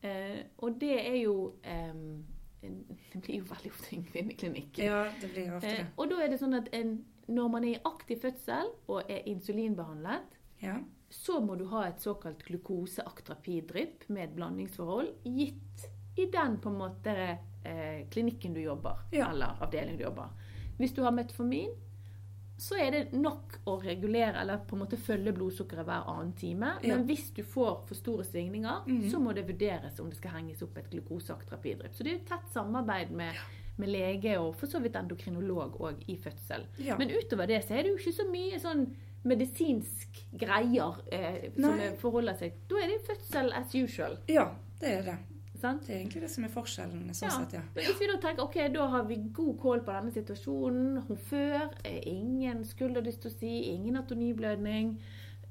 Eh, 0.04 0.44
og 0.58 0.80
det 0.80 1.00
er 1.08 1.16
jo 1.24 1.56
eh, 1.64 1.94
Det 3.14 3.22
blir 3.22 3.38
jo 3.40 3.44
veldig 3.50 3.72
ofte 3.72 3.96
en 3.96 4.04
kvinneklinikk. 4.04 4.78
Ja, 4.78 5.04
det 5.22 5.32
blir 5.34 5.56
ofte 5.56 5.68
Eh, 5.68 5.78
det. 5.78 5.88
og 5.98 6.10
da 6.10 6.16
er 6.24 6.28
det 6.30 6.40
sånn 6.40 6.56
at 6.58 6.70
en, 6.74 7.06
når 7.28 7.50
man 7.52 7.64
er 7.64 7.76
i 7.76 7.82
aktiv 7.86 8.18
fødsel 8.22 8.72
og 8.88 9.10
er 9.10 9.22
insulinbehandlet, 9.26 10.22
Ja. 10.62 10.80
så 11.10 11.40
må 11.46 11.56
du 11.58 11.66
ha 11.68 11.84
et 11.88 12.00
såkalt 12.02 12.44
glukoseaktrapidrypp 12.46 14.10
med 14.10 14.24
et 14.30 14.36
blandingsforhold, 14.36 15.14
gitt 15.26 15.88
i 16.18 16.26
den 16.32 16.58
på 16.64 16.70
en 16.70 16.78
måte 16.80 17.16
eh, 17.66 18.06
klinikken 18.10 18.54
du 18.54 18.62
jobber, 18.62 18.98
Ja. 19.12 19.30
eller 19.32 19.58
avdelingen 19.62 19.98
du 19.98 20.04
jobber. 20.04 20.30
Hvis 20.78 20.94
du 20.94 21.02
har 21.04 21.12
metformin, 21.12 21.72
så 22.58 22.78
er 22.80 22.92
det 22.94 23.02
nok 23.20 23.58
å 23.68 23.76
regulere, 23.84 24.40
eller 24.40 24.62
på 24.64 24.78
en 24.78 24.84
måte 24.86 25.00
følge 25.00 25.34
blodsukkeret 25.36 25.88
hver 25.88 26.08
annen 26.08 26.32
time. 26.40 26.72
Ja. 26.82 26.96
Men 26.96 27.04
hvis 27.10 27.28
du 27.36 27.42
får 27.44 27.82
for 27.90 28.00
store 28.00 28.24
svingninger, 28.28 28.86
mm. 28.88 29.02
så 29.12 29.20
må 29.20 29.34
det 29.36 29.44
vurderes 29.50 30.00
om 30.00 30.08
det 30.12 30.20
skal 30.22 30.38
henges 30.38 30.64
opp 30.64 30.78
et 30.80 30.88
glukoseaktrapidrypp. 30.94 31.96
Så 31.96 32.06
det 32.06 32.14
er 32.14 32.18
jo 32.20 32.28
tett 32.30 32.54
samarbeid 32.54 33.12
med, 33.12 33.42
med 33.76 33.92
lege 33.92 34.38
og 34.40 34.54
for 34.56 34.72
så 34.72 34.80
vidt 34.84 34.96
endokrinolog 34.96 35.76
òg 35.84 36.08
i 36.08 36.16
fødsel. 36.22 36.64
Ja. 36.86 36.96
Men 37.02 37.12
utover 37.12 37.52
det 37.52 37.60
så 37.68 37.76
er 37.76 37.84
det 37.84 37.92
jo 37.92 38.00
ikke 38.00 38.18
så 38.22 38.30
mye 38.32 38.62
sånn 38.64 38.88
medisinsk 39.26 40.24
greier 40.38 41.00
eh, 41.12 41.48
som 41.58 41.80
er- 41.82 41.96
forholder 42.00 42.38
seg 42.40 42.60
Da 42.70 42.78
er 42.84 42.92
det 42.94 43.00
fødsel 43.08 43.52
as 43.58 43.74
usual. 43.76 44.20
ja, 44.30 44.52
det 44.80 45.00
er 45.00 45.08
det. 45.12 45.18
Sant? 45.66 45.86
Det 45.88 45.96
er 45.96 46.00
egentlig 46.04 46.22
det 46.26 46.32
som 46.32 46.44
er 46.48 46.54
forskjellen. 46.56 47.04
sånn 47.14 47.30
Ja. 47.30 47.38
sett, 47.40 47.54
ja. 47.58 47.62
Men 47.76 47.84
hvis 47.90 48.00
vi 48.00 48.08
da 48.14 48.18
tenker 48.28 48.44
ok, 48.46 48.58
da 48.74 48.88
har 48.96 49.04
vi 49.10 49.18
god 49.34 49.58
kål 49.62 49.84
på 49.86 49.94
denne 50.00 50.12
situasjonen. 50.16 51.04
Hun 51.08 51.18
før, 51.18 51.70
eh, 51.84 52.02
ingen 52.12 52.64
skulderdystosi, 52.64 53.54
ingen 53.76 53.96
atoniblødning. 53.98 54.98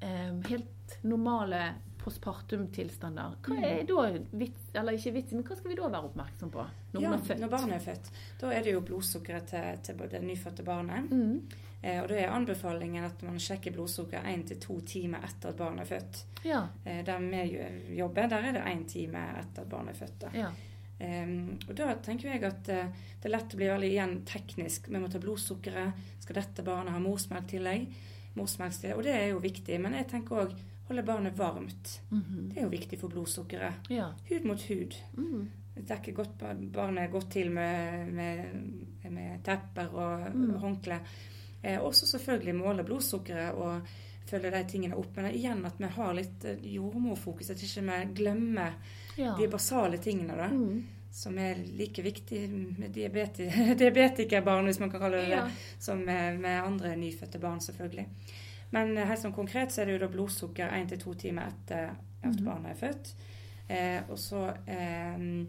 Um, 0.02 0.42
helt 0.50 0.98
normale 1.02 1.74
postpartum-tilstander. 2.04 3.36
Hva 3.42 3.54
Mm. 3.56 3.64
er 3.64 3.84
da 3.84 4.18
vits, 4.36 4.60
eller 4.74 4.92
ikke 4.92 5.12
vits, 5.14 5.32
men 5.32 5.42
hva 5.44 5.56
skal 5.56 5.70
vi 5.70 5.74
da 5.76 5.88
være 5.88 6.10
oppmerksom 6.10 6.50
på 6.50 6.66
når 6.94 7.00
ja, 7.00 7.12
er 7.14 7.18
født? 7.18 7.40
når 7.40 7.48
barnet 7.50 7.74
er 7.74 7.94
født. 7.94 8.10
Da 8.40 8.50
er 8.52 8.62
det 8.62 8.72
jo 8.74 8.80
blodsukkeret 8.80 9.46
til, 9.46 9.78
til 9.82 10.08
det 10.08 10.22
nyfødte 10.22 10.62
barnet. 10.64 11.10
Mm. 11.10 11.48
Eh, 11.84 11.98
og 12.00 12.08
da 12.08 12.14
er 12.16 12.30
anbefalingen 12.32 13.04
at 13.04 13.20
man 13.26 13.36
sjekker 13.42 13.74
blodsukkeret 13.76 14.24
én 14.30 14.44
til 14.48 14.56
to 14.62 14.78
timer 14.88 15.20
etter 15.26 15.50
at 15.50 15.58
barnet 15.58 15.84
er 15.84 15.90
født. 15.98 16.22
Ja. 16.48 16.62
Eh, 16.84 17.02
der 17.04 17.18
vi 17.18 17.96
jobber, 17.98 18.28
der 18.32 18.46
er 18.48 18.52
det 18.56 18.62
én 18.70 18.86
time 18.88 19.20
etter 19.42 19.62
at 19.66 19.68
barnet 19.68 19.92
er 19.94 20.06
født. 20.06 20.24
Ja. 20.34 20.48
Um, 21.04 21.58
og 21.68 21.74
da 21.76 21.88
tenker 22.00 22.30
jeg 22.30 22.44
at 22.46 22.68
eh, 22.70 22.86
det 23.20 23.26
er 23.28 23.32
lett 23.34 23.52
å 23.52 23.58
bli 23.58 23.66
veldig 23.68 23.88
igjen 23.90 24.12
teknisk. 24.24 24.86
Vi 24.88 25.00
må 25.02 25.08
ta 25.12 25.18
blodsukkeret. 25.20 25.92
Skal 26.22 26.38
dette 26.38 26.62
barnet 26.64 26.94
ha 26.94 27.00
morsmelktillegg? 27.02 27.88
Morsmelkstillegg. 28.38 28.96
Og 28.96 29.04
det 29.04 29.12
er 29.18 29.26
jo 29.32 29.42
viktig. 29.42 29.76
Men 29.82 29.98
jeg 29.98 30.06
tenker 30.14 30.44
òg 30.46 30.54
holde 30.88 31.02
barnet 31.04 31.36
varmt. 31.36 31.98
Mhm. 32.10 32.48
Det 32.52 32.58
er 32.62 32.66
jo 32.66 32.72
viktig 32.72 32.98
for 33.00 33.08
blodsukkeret. 33.12 33.90
ja. 33.90 34.12
Hud 34.30 34.44
mot 34.48 34.62
hud. 34.70 34.96
Mhm. 35.18 35.44
dekke 35.74 36.12
godt 36.14 36.38
ba- 36.38 36.54
barnet 36.54 37.10
godt 37.10 37.30
til 37.34 37.48
med, 37.50 38.06
med, 38.14 38.44
med 39.10 39.42
tepper 39.42 39.88
og 39.92 40.34
Mm. 40.34 40.54
håndkle. 40.62 41.00
Eh, 41.64 41.78
også 41.80 42.06
selvfølgelig 42.06 42.54
måle 42.58 42.84
blodsukkeret 42.84 43.54
og 43.56 43.86
følge 44.28 44.50
de 44.52 44.64
tingene 44.68 44.96
opp. 45.00 45.16
Men 45.16 45.30
igjen 45.32 45.64
at 45.64 45.78
vi 45.80 45.88
har 45.96 46.14
litt 46.16 46.44
eh, 46.44 46.58
jordmorfokus, 46.74 47.50
at 47.54 47.62
ikke 47.64 47.84
vi 47.88 48.14
glemmer 48.20 48.74
ja. 49.16 49.34
de 49.38 49.48
basale 49.48 49.98
tingene. 49.98 50.36
da, 50.36 50.48
Mm. 50.52 50.82
Som 51.14 51.36
er 51.38 51.54
like 51.78 52.02
viktig 52.02 52.40
med 52.78 52.90
diabeti 52.90 53.44
diabetikerbarn, 53.78 54.64
hvis 54.66 54.80
man 54.82 54.90
kan 54.90 55.00
kalle 55.00 55.16
det 55.22 55.28
det, 55.30 55.36
Ja. 55.36 55.44
som 55.78 55.98
med, 56.02 56.40
med 56.40 56.62
andre 56.62 56.96
nyfødte 56.96 57.38
barn, 57.38 57.60
selvfølgelig. 57.60 58.06
Men 58.72 58.96
helt 58.96 59.20
sånn 59.22 59.32
konkret 59.36 59.70
så 59.70 59.82
er 59.82 59.86
det 59.86 59.92
jo 59.94 59.98
da 60.02 60.08
blodsukker 60.10 60.72
1-2 60.74 61.14
timer 61.16 61.52
etter 61.52 61.92
at 62.24 62.34
Mhm. 62.34 62.44
barnet 62.44 62.70
er 62.72 62.80
født. 62.88 63.12
Eh, 63.68 64.02
og 64.10 64.18
så 64.18 64.42
eh, 64.66 65.46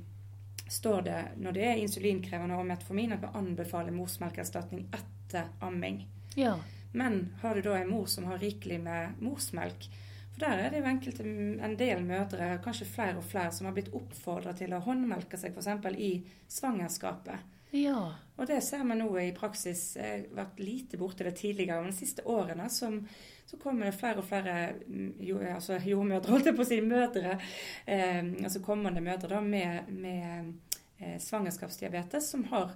står 0.69 1.01
det 1.01 1.23
når 1.37 1.51
det 1.53 1.63
er 1.65 1.81
insulinkrevende 1.81 2.55
og 2.55 2.65
metformin 2.67 3.11
at 3.13 3.21
vi 3.21 3.27
anbefaler 3.33 3.91
morsmelkerstatning 3.91 4.85
etter 4.93 5.14
amming. 5.59 6.03
Ja. 6.35 6.59
Men 6.95 7.35
har 7.41 7.55
du 7.55 7.61
da 7.61 7.77
en 7.77 7.89
mor 7.89 8.05
som 8.05 8.27
har 8.29 8.37
rikelig 8.39 8.79
med 8.79 9.17
morsmelk, 9.19 9.89
for 10.35 10.43
der 10.43 10.65
er 10.65 10.71
det 10.71 10.81
jo 10.81 10.87
enkelte, 10.89 11.23
en 11.63 11.75
del 11.79 12.01
mødre, 12.03 12.57
kanskje 12.63 12.87
flere 12.91 13.19
og 13.19 13.27
flere, 13.27 13.51
som 13.55 13.69
har 13.69 13.75
blitt 13.75 13.93
oppfordra 13.95 14.51
til 14.55 14.75
å 14.75 14.81
håndmelke 14.83 15.39
seg 15.39 15.55
f.eks. 15.55 15.95
i 15.95 16.11
svangerskapet. 16.51 17.51
Ja. 17.75 17.99
Og 18.35 18.47
det 18.47 18.61
ser 18.63 18.83
vi 18.87 18.97
nå 18.99 19.07
i 19.19 19.31
praksis. 19.35 19.83
Har 19.99 20.25
vært 20.35 20.59
lite 20.59 20.99
borti 20.99 21.23
det 21.27 21.35
tidligere, 21.39 21.81
men 21.83 21.91
de 21.91 21.97
siste 21.97 22.23
årene 22.27 22.67
som, 22.71 23.01
så 23.47 23.59
kommer 23.59 23.89
det 23.89 23.95
flere 23.99 24.21
og 24.21 24.27
flere 24.27 24.57
mm, 24.87 25.13
jo, 25.23 25.39
altså 25.39 25.79
jordmødre, 25.83 26.31
holdt 26.35 26.51
jeg 26.51 26.57
på 26.57 26.65
å 26.65 26.69
si, 26.69 26.81
mødre, 26.83 27.37
eh, 27.85 28.21
altså 28.43 28.63
kommende 28.63 29.03
mødre 29.03 29.31
da, 29.35 29.41
med, 29.43 29.91
med 29.91 30.51
eh, 30.99 31.15
svangerskapsdiabetes, 31.23 32.31
som 32.35 32.47
har 32.51 32.75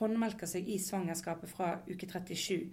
håndmelka 0.00 0.48
seg 0.48 0.68
i 0.68 0.78
svangerskapet 0.82 1.52
fra 1.52 1.74
uke 1.88 2.08
37. 2.08 2.70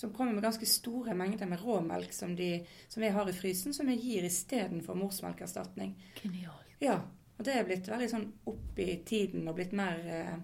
Som 0.00 0.14
kommer 0.16 0.32
med 0.32 0.44
ganske 0.46 0.66
store 0.66 1.14
mengder 1.14 1.46
med 1.46 1.60
råmelk 1.60 2.12
som, 2.16 2.32
de, 2.36 2.64
som 2.88 3.02
vi 3.04 3.12
har 3.12 3.28
i 3.28 3.36
frysen, 3.36 3.74
som 3.76 3.90
vi 3.90 3.98
gir 4.00 4.24
istedenfor 4.24 4.96
morsmelkerstatning. 4.96 5.92
Genialt. 6.22 6.70
Ja, 6.80 7.02
og 7.36 7.44
det 7.44 7.56
er 7.56 7.66
blitt 7.68 7.88
veldig 7.88 8.08
sånn 8.08 8.30
opp 8.48 8.80
i 8.80 8.94
tiden 9.04 9.48
og 9.48 9.58
blitt 9.58 9.76
mer 9.76 10.00
eh, 10.08 10.38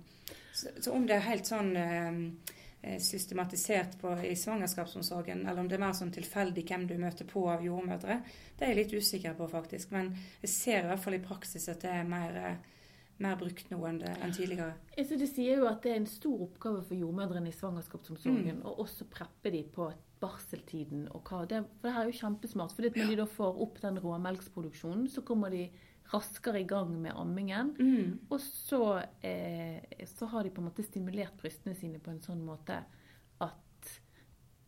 så, 0.57 0.69
så 0.81 0.93
om 0.93 1.07
det 1.07 1.19
er 1.19 1.27
helt 1.27 1.49
sånn 1.49 1.75
eh, 1.77 2.21
eh, 2.81 3.01
systematisert 3.03 3.99
på, 4.01 4.15
i 4.25 4.33
svangerskapsomsorgen, 4.41 5.43
eller 5.45 5.61
om 5.61 5.69
det 5.69 5.77
er 5.77 5.83
mer 5.85 5.97
sånn 5.97 6.15
tilfeldig 6.15 6.65
hvem 6.69 6.87
du 6.89 6.95
møter 7.01 7.29
på 7.29 7.43
av 7.53 7.65
jordmødre, 7.65 8.17
det 8.57 8.65
er 8.65 8.73
jeg 8.73 8.79
litt 8.81 8.95
usikker 8.97 9.37
på, 9.37 9.49
faktisk. 9.53 9.93
Men 9.93 10.15
jeg 10.41 10.53
ser 10.55 10.85
i 10.85 10.89
hvert 10.89 11.05
fall 11.05 11.19
i 11.19 11.25
praksis 11.25 11.69
at 11.73 11.85
det 11.85 11.93
er 11.93 12.09
mer, 12.09 12.41
mer 13.19 13.37
brukt 13.41 13.71
nå 13.71 13.79
enn, 13.89 13.99
det, 13.99 14.11
enn 14.23 14.33
tidligere. 14.33 14.75
Synes 14.97 15.21
De 15.23 15.27
sier 15.27 15.57
jo 15.63 15.67
at 15.71 15.83
det 15.83 15.93
er 15.93 15.97
en 16.03 16.07
stor 16.11 16.43
oppgave 16.49 16.83
for 16.85 16.95
jordmødrene 16.95 17.49
i 17.49 17.53
svangerskapsomsorgen 17.57 18.63
å 18.65 18.75
også 18.85 19.07
preppe 19.11 19.51
de 19.51 19.63
på 19.73 19.91
barseltiden. 20.21 21.09
og 21.15 21.23
hva. 21.29 21.47
Det, 21.49 21.63
for 21.81 21.89
det 21.89 21.95
her 21.95 22.03
er 22.07 22.11
jo 22.13 22.21
kjempesmart. 22.21 22.73
for 22.73 22.83
Når 22.83 23.11
de 23.11 23.17
da 23.17 23.27
får 23.27 23.61
opp 23.63 23.81
den 23.81 23.99
råmelksproduksjonen, 23.99 25.09
så 25.09 25.23
kommer 25.23 25.51
de 25.51 25.71
raskere 26.13 26.61
i 26.61 26.67
gang 26.69 26.93
med 27.03 27.13
ammingen. 27.17 27.75
Mm. 27.79 28.19
Og 28.31 28.41
så, 28.41 29.03
eh, 29.23 29.81
så 30.07 30.27
har 30.31 30.45
de 30.45 30.51
på 30.51 30.61
en 30.63 30.69
måte 30.69 30.85
stimulert 30.87 31.37
brystene 31.41 31.75
sine 31.75 31.99
på 31.99 32.11
en 32.11 32.21
sånn 32.21 32.45
måte 32.47 32.83
at 33.41 33.91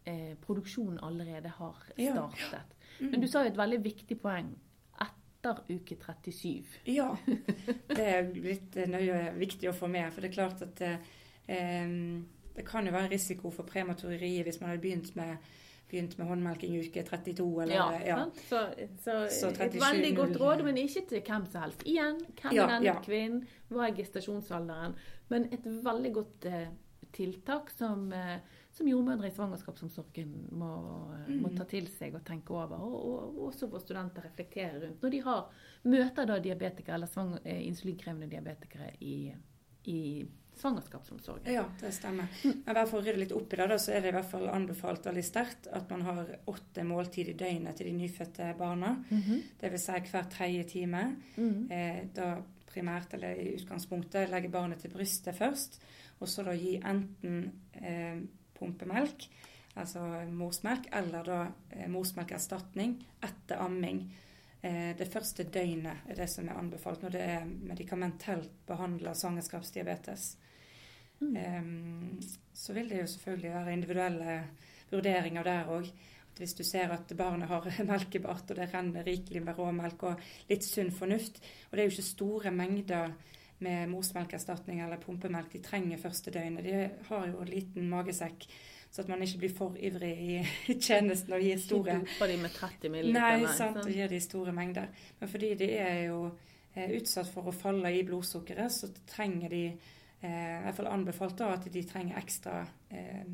eh, 0.05 0.35
produksjonen 0.41 0.99
allerede 1.05 1.49
har 1.49 1.77
Ja. 1.97 2.13
startet. 2.15 2.75
Men 3.01 3.21
du 3.21 3.27
sa 3.29 3.45
jo 3.45 3.51
et 3.53 3.57
veldig 3.57 3.83
viktig 3.85 4.21
poeng. 4.21 4.57
Etter 5.39 5.61
uke 5.71 5.97
37. 5.97 6.65
Ja, 6.91 7.13
det 7.95 8.05
er 8.05 8.27
litt 8.35 8.77
eh, 8.77 8.89
nøye 8.91 9.21
viktig 9.39 9.69
å 9.71 9.77
få 9.77 9.87
med. 9.91 10.11
For 10.13 10.25
det 10.25 10.33
er 10.33 10.35
klart 10.35 10.65
at 10.67 10.83
eh, 10.83 10.99
det 12.59 12.65
kan 12.67 12.87
jo 12.89 12.93
være 12.93 13.13
risiko 13.13 13.53
for 13.55 13.69
prematureri 13.69 14.33
hvis 14.43 14.59
man 14.61 14.73
hadde 14.73 14.83
begynt 14.83 15.13
med, 15.15 15.37
begynt 15.91 16.17
med 16.19 16.27
håndmelking 16.33 16.75
i 16.75 16.83
uke 16.89 17.05
32. 17.07 17.47
Eller, 17.63 17.77
Ja, 17.77 17.87
ja. 18.03 18.19
Så, 18.49 18.65
så, 19.05 19.15
Så 19.31 19.53
et 19.63 19.79
veldig 19.79 20.11
godt 20.19 20.37
råd, 20.43 20.65
men 20.67 20.83
ikke 20.83 21.05
til 21.15 21.23
hvem 21.23 21.47
som 21.53 21.63
helst. 21.69 21.87
Igjen, 21.87 22.19
hvem 22.43 22.57
Ja, 22.59 22.67
er 22.67 22.75
denne 22.75 22.91
ja. 22.91 22.99
kvinnen? 23.07 23.47
Hva 23.71 23.87
er 23.87 23.97
gestasjonsalderen? 24.01 24.99
Men 25.31 25.47
et 25.55 25.65
veldig 25.87 26.13
godt 26.19 26.51
eh, 26.51 26.67
tiltak 27.15 27.71
som, 27.79 28.09
eh, 28.13 28.41
som 28.79 28.89
jordmødre 28.89 29.29
i 29.29 29.35
svangerskapsomsorgen 29.37 30.33
må, 30.57 30.71
Mm. 31.29 31.43
må 31.43 31.51
ta 31.57 31.65
til 31.69 31.87
seg 31.93 32.15
og 32.15 32.25
tenke 32.25 32.55
over. 32.55 32.79
Og, 32.81 32.97
og 33.05 33.39
også 33.51 33.69
for 33.69 33.83
studenter 33.85 34.23
reflektere 34.25 34.81
rundt. 34.87 35.03
Når 35.03 35.11
de 35.11 35.21
har 35.27 35.49
møter 35.85 36.27
da 36.27 36.39
diabetikere 36.41 36.95
eller 36.95 37.07
svang, 37.11 37.35
eh, 37.45 37.67
insulinkrevende 37.67 38.31
diabetikere 38.31 38.93
i, 39.05 39.33
i 39.87 40.01
svangerskapsomsorgen. 40.59 41.53
Ja, 41.55 41.65
det 41.81 41.93
stemmer. 41.95 42.27
Men 42.45 42.75
bare 42.75 42.87
for 42.91 42.99
å 43.01 43.05
rydde 43.05 43.21
litt 43.23 43.33
opp 43.37 43.53
i 43.55 43.57
det, 43.61 43.69
da, 43.71 43.77
så 43.79 43.93
er 43.95 44.01
det 44.03 44.11
i 44.13 44.17
hvert 44.17 44.31
fall 44.31 44.49
anbefalt 44.51 45.07
veldig 45.07 45.25
sterkt 45.27 45.69
at 45.73 45.91
man 45.93 46.03
har 46.09 46.33
åtte 46.51 46.85
måltid 46.87 47.29
i 47.33 47.37
døgnet 47.39 47.77
til 47.79 47.87
de 47.91 47.93
nyfødte 48.01 48.53
barna. 48.59 48.95
Mm 49.11 49.43
Det 49.61 49.71
vil 49.71 49.79
si 49.83 49.93
hver 50.11 50.29
tredje 50.31 50.65
time. 50.73 51.05
Mhm. 51.37 51.71
Eh, 51.71 52.01
da 52.15 52.43
primært, 52.69 53.15
eller 53.15 53.35
i 53.39 53.55
utgangspunktet, 53.57 54.29
legge 54.31 54.51
barnet 54.53 54.79
til 54.83 54.91
brystet 54.91 55.35
først. 55.35 55.79
Og 56.21 56.29
så 56.29 56.45
da 56.45 56.53
gi 56.53 56.77
enten 56.85 57.53
eh, 57.75 58.19
pumpemelk, 58.59 59.29
altså 59.79 60.03
morsmelk, 60.35 60.89
eller 60.93 61.25
da 61.27 61.39
eh, 61.71 61.87
morsmelkerstatning 61.91 62.97
etter 63.25 63.63
amming. 63.65 64.03
Eh, 64.61 64.97
det 64.99 65.09
første 65.13 65.47
døgnet 65.47 66.11
er 66.11 66.19
det 66.19 66.29
som 66.33 66.49
er 66.49 66.59
anbefalt 66.59 67.05
når 67.05 67.15
det 67.15 67.25
er 67.37 67.47
medikamentelt 67.47 68.61
behandla 68.67 69.15
svangerskapsdiabetes. 69.15 70.29
Mm. 71.21 71.37
Em, 71.37 72.21
så 72.55 72.75
vil 72.75 72.91
det 72.91 73.01
jo 73.03 73.07
selvfølgelig 73.07 73.55
være 73.55 73.73
individuelle 73.73 74.39
vurderinger 74.91 75.47
der 75.47 75.73
òg. 75.75 75.91
Hvis 76.39 76.55
du 76.55 76.63
ser 76.63 76.93
at 76.95 77.11
barnet 77.19 77.51
har 77.51 77.67
melkebart 77.93 78.51
og 78.51 78.57
det 78.57 78.69
renner 78.75 79.07
rikelig 79.07 79.43
med 79.43 79.59
råmelk 79.59 80.05
og 80.07 80.29
litt 80.51 80.63
sunn 80.67 80.93
fornuft 80.95 81.41
Og 81.43 81.73
det 81.73 81.81
er 81.83 81.89
jo 81.89 81.95
ikke 81.97 82.07
store 82.07 82.53
mengder 82.55 83.11
med 83.65 83.91
morsmelkerstatning 83.91 84.81
eller 84.85 85.01
pumpemelk 85.03 85.53
de 85.53 85.61
trenger 85.65 86.01
første 86.01 86.33
døgnet. 86.35 86.65
De 86.65 87.07
har 87.09 87.27
jo 87.27 87.41
en 87.43 87.51
liten 87.51 87.89
magesekk, 87.91 88.47
så 88.91 89.03
at 89.03 89.11
man 89.13 89.23
ikke 89.25 89.43
blir 89.43 89.55
for 89.57 89.77
ivrig 89.77 90.13
i 90.25 90.37
tjenesten 90.87 91.35
og 91.37 91.45
gir 91.45 91.61
store 91.61 91.99
Ikke 91.99 92.07
doper 92.07 92.33
de 92.33 92.39
med 92.45 92.55
30 92.57 92.95
milliliter. 92.95 93.21
Nei, 93.21 93.57
sant, 93.59 93.83
og 93.83 93.93
gir 93.93 94.13
de 94.13 94.21
store 94.25 94.55
mengder. 94.57 94.89
Men 95.21 95.33
fordi 95.35 95.53
de 95.61 95.73
er 95.77 96.01
jo 96.09 96.23
eh, 96.75 96.95
utsatt 97.01 97.31
for 97.33 97.51
å 97.51 97.57
falle 97.57 97.93
i 97.95 98.05
blodsukkeret, 98.07 98.73
så 98.73 98.93
trenger 99.11 99.53
de 99.53 99.65
eh, 99.69 100.25
i 100.31 100.63
hvert 100.65 100.79
fall 100.79 100.93
anbefalt 100.93 101.39
da 101.43 101.53
at 101.57 101.69
de 101.73 101.85
trenger 101.89 102.21
ekstra 102.23 102.63
eh, 102.95 103.27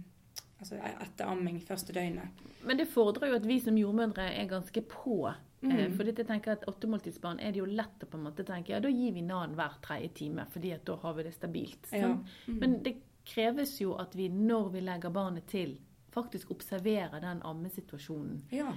altså 0.65 0.81
etter 1.05 1.29
amming 1.31 1.61
første 1.61 1.93
døgnet. 1.93 2.43
Men 2.65 2.81
det 2.81 2.89
fordrer 2.89 3.29
jo 3.29 3.37
at 3.37 3.47
vi 3.47 3.59
som 3.61 3.77
jordmødre 3.77 4.31
er 4.35 4.47
ganske 4.49 4.81
på. 4.89 5.19
Mm. 5.65 5.71
Eh, 5.79 5.91
for 5.97 6.05
jeg 6.05 6.27
tenker 6.27 6.53
at 6.59 6.65
Åttemåltidsbarn 6.69 7.39
er 7.41 7.53
det 7.53 7.61
jo 7.63 7.67
lett 7.69 8.03
å 8.05 8.09
på 8.09 8.19
en 8.19 8.25
måte 8.27 8.45
tenke 8.45 8.73
ja, 8.75 8.81
da 8.85 8.89
gir 8.93 9.13
vi 9.17 9.23
NAN 9.25 9.55
hver 9.57 9.79
tredje 9.85 10.11
time, 10.19 10.45
fordi 10.53 10.73
at 10.77 10.85
da 10.85 10.97
har 10.97 11.15
vi 11.17 11.23
det 11.29 11.35
stabilt. 11.37 11.89
Ja. 11.93 12.11
Mm. 12.49 12.59
Men 12.61 12.83
det 12.85 12.97
kreves 13.25 13.79
jo 13.81 13.95
at 13.97 14.13
vi 14.17 14.29
når 14.29 14.73
vi 14.75 14.81
legger 14.85 15.11
barnet 15.15 15.47
til, 15.49 15.79
faktisk 16.13 16.51
observerer 16.51 17.21
den 17.21 17.41
ammesituasjonen. 17.43 18.43
Ja. 18.53 18.73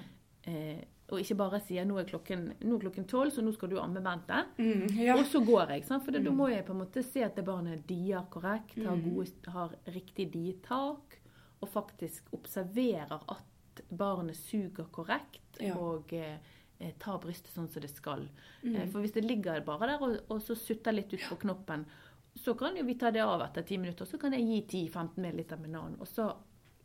Eh, 0.48 0.80
og 1.12 1.20
ikke 1.22 1.36
bare 1.40 1.60
sier 1.64 1.86
nå 1.88 1.98
er 2.02 2.08
klokken 2.08 2.48
nå 2.64 2.76
er 2.76 2.82
klokken 2.84 3.06
tolv, 3.08 3.32
så 3.32 3.44
nå 3.44 3.52
skal 3.56 3.70
du 3.72 3.78
amme 3.80 4.02
Bente. 4.04 4.42
Mm, 4.58 4.88
ja. 5.00 5.16
Og 5.20 5.26
så 5.32 5.40
går 5.46 5.70
jeg. 5.76 5.86
Sant? 5.88 6.04
For 6.04 6.12
da 6.12 6.20
Mm. 6.20 6.36
må 6.36 6.50
jeg 6.52 6.66
på 6.66 6.72
en 6.74 6.80
måte 6.82 7.04
se 7.04 7.24
at 7.24 7.36
det 7.36 7.46
barnet 7.46 7.86
dier 7.88 8.26
korrekt, 8.32 8.76
har, 8.84 8.96
Mm. 8.96 9.04
gode, 9.14 9.32
har 9.52 9.76
riktig 9.88 10.32
dietak, 10.34 11.20
og 11.62 11.70
faktisk 11.70 12.32
observerer 12.38 13.20
at 13.28 13.82
barnet 13.90 14.36
suger 14.38 14.88
korrekt 14.92 15.60
Ja. 15.62 15.76
og 15.78 16.14
eh, 16.14 16.38
tar 17.00 17.18
brystet 17.20 17.54
sånn 17.54 17.70
som 17.70 17.82
det 17.82 17.90
skal. 17.90 18.28
Mm. 18.64 18.76
Eh, 18.76 18.88
for 18.90 19.02
hvis 19.02 19.14
det 19.16 19.26
ligger 19.26 19.62
bare 19.66 19.88
der 19.88 20.02
og, 20.04 20.20
og 20.30 20.42
så 20.42 20.56
sutter 20.56 20.92
litt 20.94 21.14
ut 21.14 21.24
på 21.30 21.40
knoppen, 21.46 21.86
så 22.38 22.54
kan 22.54 22.76
jo 22.78 22.84
vi 22.86 22.94
ta 22.96 23.10
det 23.12 23.24
av 23.26 23.42
etter 23.42 23.64
ti 23.66 23.78
minutter. 23.82 24.06
Så 24.06 24.20
kan 24.22 24.34
jeg 24.34 24.46
gi 24.46 24.88
10-15 24.90 25.18
ml 25.18 25.58
med 25.64 25.70
NAN. 25.74 25.96
Og 26.00 26.08
så 26.08 26.36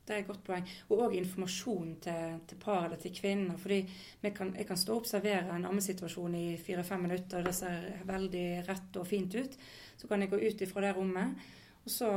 Det 0.05 0.15
er 0.17 0.21
et 0.23 0.27
godt 0.27 0.43
poeng. 0.45 0.65
Og 0.91 0.99
òg 1.05 1.13
informasjon 1.15 1.91
til, 2.03 2.39
til 2.49 2.59
par 2.59 2.87
eller 2.87 2.97
til 2.97 3.13
kvinner. 3.15 3.57
fordi 3.59 3.83
vi 4.23 4.31
kan, 4.31 4.55
Jeg 4.57 4.67
kan 4.67 4.77
stå 4.77 4.95
og 4.97 5.03
observere 5.05 5.55
en 5.55 5.65
ammesituasjon 5.69 6.35
i 6.35 6.57
fire-fem 6.57 7.01
minutter, 7.03 7.39
og 7.39 7.45
det 7.45 7.55
ser 7.55 8.03
veldig 8.05 8.67
rett 8.69 8.97
og 8.97 9.07
fint 9.07 9.35
ut. 9.35 9.57
Så 9.97 10.09
kan 10.09 10.21
jeg 10.21 10.31
gå 10.31 10.37
ut 10.41 10.61
ifra 10.63 10.81
det 10.81 10.97
rommet. 10.97 11.37
Og 11.85 11.91
så 11.91 12.09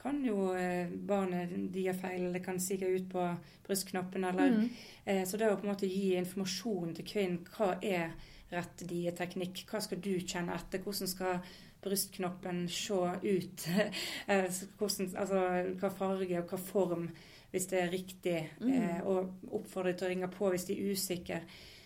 kan 0.00 0.22
jo 0.24 0.52
eh, 0.56 0.88
barnet 0.88 1.50
die 1.74 1.92
feil, 1.92 2.26
eller 2.30 2.40
kan 2.44 2.60
sige 2.60 2.88
ut 2.88 3.08
på 3.12 3.24
brystknoppen. 3.66 4.24
Eller, 4.24 4.50
Mm. 4.50 4.68
eh, 5.04 5.24
så 5.28 5.36
det 5.36 5.50
å 5.50 5.56
på 5.60 5.66
en 5.66 5.74
måte 5.74 5.88
gi 5.90 6.14
informasjon 6.16 6.94
til 6.96 7.04
kvinnen. 7.04 7.42
Hva 7.56 7.74
er 7.82 8.12
rett 8.50 8.86
dieteknikk? 8.88 9.64
Hva 9.68 9.80
skal 9.80 10.00
du 10.00 10.14
kjenne 10.20 10.54
etter? 10.56 10.80
Hvordan 10.80 11.08
skal 11.08 11.42
brystknoppen 11.82 12.68
se 12.68 12.94
ut? 13.22 13.66
Eh, 14.28 14.48
hvordan, 14.78 15.12
altså, 15.16 15.42
hva 15.80 15.90
farge 15.90 16.38
og 16.40 16.48
hva 16.48 16.58
form, 16.58 17.10
hvis 17.50 17.66
det 17.66 17.80
er 17.82 17.90
riktig. 17.92 18.48
Mm. 18.60 18.72
Eh, 18.72 19.00
og 19.06 19.34
oppfordre 19.52 19.92
til 19.98 20.06
å 20.06 20.10
ringe 20.10 20.28
på 20.32 20.50
hvis 20.50 20.64
de 20.68 20.78
er 20.78 20.92
usikre. 20.94 21.40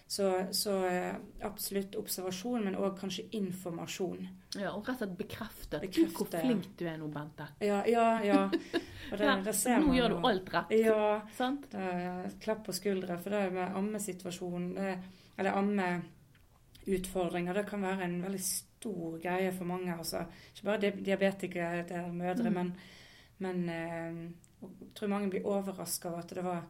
Så, 0.07 0.27
så 0.53 0.73
eh, 0.87 1.15
absolutt 1.43 1.95
observasjon, 1.97 2.65
men 2.65 2.75
òg 2.77 2.99
kanskje 3.01 3.25
informasjon. 3.39 4.27
ja, 4.61 4.71
og 4.77 4.85
rett 4.87 5.01
og 5.01 5.07
slett 5.09 5.15
bekrefte 5.19 5.81
Bekrefte, 5.81 6.15
hvor 6.19 6.29
flink 6.43 6.67
du 6.79 6.85
er 6.87 6.99
nå, 7.01 7.09
Bente. 7.09 7.47
Ja, 7.65 7.81
ja. 7.89 8.21
ja. 8.23 8.43
Og 8.45 9.19
det, 9.19 9.25
Ja, 9.25 9.37
det 9.43 9.55
ser 9.57 9.81
nå 9.81 9.87
man 9.89 9.97
gjør 9.97 10.09
du 10.13 10.19
alt 10.29 10.53
rett. 10.55 10.71
Ja. 10.77 11.23
Sant? 11.39 11.65
Det 11.73 12.35
klapp 12.45 12.63
på 12.67 12.73
skuldra, 12.77 13.17
for 13.19 13.31
det 13.31 13.53
med 13.57 13.75
ammesituasjonen, 13.81 14.77
eller 15.39 15.53
ammeutfordringer, 16.85 17.55
det 17.55 17.67
kan 17.69 17.83
være 17.83 18.05
en 18.05 18.21
veldig 18.25 18.41
stor 18.45 19.19
greie 19.23 19.53
for 19.57 19.65
mange. 19.69 19.97
Altså. 19.97 20.25
Ikke 20.53 20.65
bare 20.69 20.81
di- 20.85 21.03
diabetikere, 21.05 21.83
det 21.89 21.97
er 21.97 22.13
mødre, 22.13 22.51
Mm. 22.51 22.55
men, 22.55 22.75
men 23.39 23.69
eh, 23.69 24.31
jeg 24.63 24.95
tror 24.95 25.09
mange 25.09 25.31
blir 25.31 25.47
overraska 25.47 26.09
over 26.09 26.19
at 26.23 26.29
det 26.35 26.45
var 26.45 26.63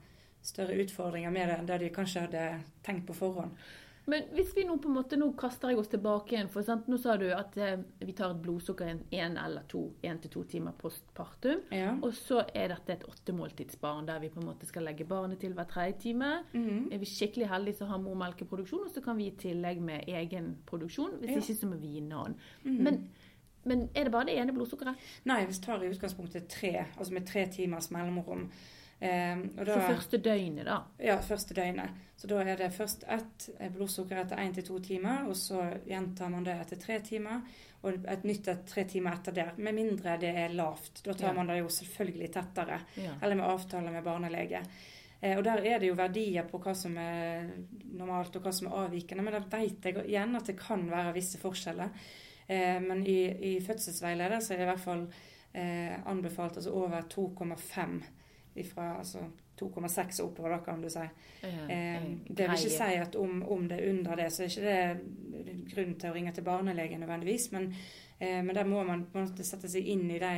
større 0.45 0.77
utfordringer 0.85 1.33
med 1.35 1.49
det 1.49 1.57
enn 1.59 1.67
det 1.73 1.81
de 1.81 1.95
kanskje 1.95 2.27
hadde 2.29 2.45
tenkt 2.85 3.07
på 3.09 3.17
forhånd. 3.17 3.57
Men 4.07 4.27
hvis 4.37 4.51
vi 4.53 4.67
nå 4.69 4.75
på 4.77 4.91
en 4.91 4.99
måte, 4.99 5.17
nå 5.17 5.31
kaster 5.41 5.71
jeg 5.73 5.79
oss 5.81 5.89
tilbake 5.89 6.35
igjen, 6.35 6.51
for 6.53 6.61
sant? 6.67 6.91
nå 6.93 6.99
sa 7.01 7.15
du 7.17 7.25
at 7.33 7.55
eh, 7.57 7.79
vi 8.05 8.13
tar 8.13 8.35
et 8.35 8.43
blodsukker 8.45 8.85
én 8.91 8.99
en 9.17 9.39
eller 9.41 9.65
to, 9.73 9.81
en 10.05 10.19
til 10.21 10.31
to 10.35 10.43
timer 10.45 10.75
postpartum. 10.77 11.63
Ja. 11.73 11.95
Og 12.05 12.13
så 12.13 12.43
er 12.53 12.69
dette 12.75 12.93
et 12.99 13.07
åttemåltidsbarn 13.09 14.05
der 14.11 14.21
vi 14.21 14.29
på 14.35 14.43
en 14.43 14.51
måte 14.51 14.69
skal 14.69 14.85
legge 14.85 15.07
barnet 15.09 15.41
til 15.41 15.57
hver 15.57 15.71
tredje 15.73 15.97
time. 16.05 16.35
Mhm. 16.53 16.91
Er 16.93 17.01
vi 17.01 17.09
skikkelig 17.09 17.49
heldige, 17.49 17.79
så 17.81 17.89
har 17.89 17.99
mor 18.05 18.21
melkeproduksjon, 18.21 18.85
og 18.85 18.93
så 18.93 19.01
kan 19.01 19.17
vi 19.17 19.31
i 19.31 19.37
tillegg 19.41 19.81
med 19.81 20.05
egen 20.07 20.59
produksjon. 20.69 21.17
Hvis 21.23 21.31
Ja. 21.31 21.41
ikke, 21.41 21.61
så 21.63 21.67
må 21.73 21.81
vi 21.81 21.95
gi 21.97 22.05
annen. 22.05 22.37
Mhm. 22.65 22.83
Men, 22.85 23.09
men 23.65 23.89
er 23.95 24.05
det 24.05 24.13
bare 24.13 24.27
det 24.27 24.37
ene 24.39 24.53
blodsukkeret? 24.53 24.97
Nei, 25.25 25.47
vi 25.47 25.53
tar 25.65 25.81
i 25.81 25.89
utgangspunktet 25.89 26.47
tre, 26.49 26.85
altså 26.99 27.13
med 27.17 27.27
tre 27.27 27.47
timers 27.49 27.91
mellomrom. 27.91 28.51
Eh, 29.05 29.37
og 29.59 29.67
da, 29.67 29.75
Så 29.75 29.81
første 29.91 30.19
døgnet, 30.25 30.65
da. 30.65 30.79
Ja, 31.03 31.19
første 31.21 31.55
døgnet. 31.55 31.91
Så 32.17 32.29
da 32.31 32.39
er 32.41 32.57
det 32.57 32.71
først 32.73 33.05
ett 33.11 33.49
blodsukker 33.75 34.23
etter 34.23 34.39
én 34.41 34.55
til 34.55 34.65
to 34.65 34.79
timer, 34.81 35.27
og 35.29 35.35
så 35.37 35.61
gjentar 35.85 36.31
man 36.33 36.45
det 36.47 36.55
etter 36.63 36.81
tre 36.81 37.01
timer. 37.05 37.43
Og 37.85 37.99
et 38.09 38.23
nytt 38.25 38.49
et 38.49 38.63
tre 38.71 38.85
timer 38.89 39.13
etter 39.19 39.35
det, 39.37 39.47
med 39.59 39.75
mindre 39.77 40.15
det 40.23 40.31
er 40.41 40.55
lavt. 40.57 41.03
Da 41.05 41.13
tar 41.13 41.27
Ja. 41.29 41.33
man 41.37 41.47
det 41.53 41.59
jo 41.59 41.69
selvfølgelig 41.69 42.31
tettere. 42.33 42.81
Ja. 42.97 43.13
Eller 43.21 43.35
med 43.37 43.45
avtale 43.45 43.91
med 43.93 44.05
barnelege. 44.05 44.63
Eh, 45.21 45.37
og 45.37 45.45
der 45.45 45.59
er 45.67 45.79
det 45.79 45.89
jo 45.89 45.95
verdier 45.95 46.45
på 46.49 46.59
hva 46.63 46.75
som 46.75 46.97
er 46.97 47.51
normalt 47.93 48.37
og 48.37 48.43
hva 48.43 48.53
som 48.53 48.69
er 48.69 48.87
avvikende. 48.87 49.23
Men 49.23 49.33
da 49.37 49.59
vet 49.59 49.83
jeg 49.85 49.95
igjen 50.07 50.35
at 50.37 50.47
det 50.47 50.57
kan 50.59 50.89
være 50.91 51.13
visse 51.13 51.37
forskjeller. 51.39 51.91
Eh, 52.49 52.81
men 52.81 53.05
i, 53.07 53.55
i 53.57 53.61
fødselsveileder 53.61 54.41
så 54.41 54.55
er 54.55 54.57
det 54.57 54.63
i 54.69 54.73
hvert 54.73 54.81
fall 54.81 55.07
eh, 55.55 55.99
anbefalt 56.07 56.57
altså 56.57 56.73
over 56.73 57.03
2,5 57.03 58.03
ifra 58.61 58.99
altså 58.99 59.25
2,6 59.61 60.21
og 60.23 60.31
oppover, 60.31 60.57
da 60.57 60.59
kan 60.65 60.83
du 60.83 60.91
si. 60.91 61.05
Eh, 61.45 62.09
det 62.29 62.49
vil 62.49 62.57
ikke 62.59 62.75
si 62.75 62.91
at 62.99 63.17
om, 63.17 63.43
om 63.43 63.69
det 63.69 63.79
er 63.79 63.91
under 63.93 64.19
det, 64.19 64.33
så 64.33 64.45
er 64.45 64.51
ikke 64.51 64.67
det 64.67 65.55
grunn 65.75 65.95
til 66.01 66.11
å 66.11 66.17
ringe 66.17 66.35
til 66.35 66.47
barnelegen 66.47 67.05
nødvendigvis. 67.05 67.51
Men, 67.55 67.71
eh, 68.19 68.43
men 68.43 68.55
der 68.55 68.67
må 68.69 68.83
man 68.83 69.07
på 69.07 69.19
en 69.19 69.29
måte 69.29 69.47
sette 69.47 69.71
seg 69.71 69.87
inn 69.95 70.09
i 70.11 70.19
de 70.19 70.33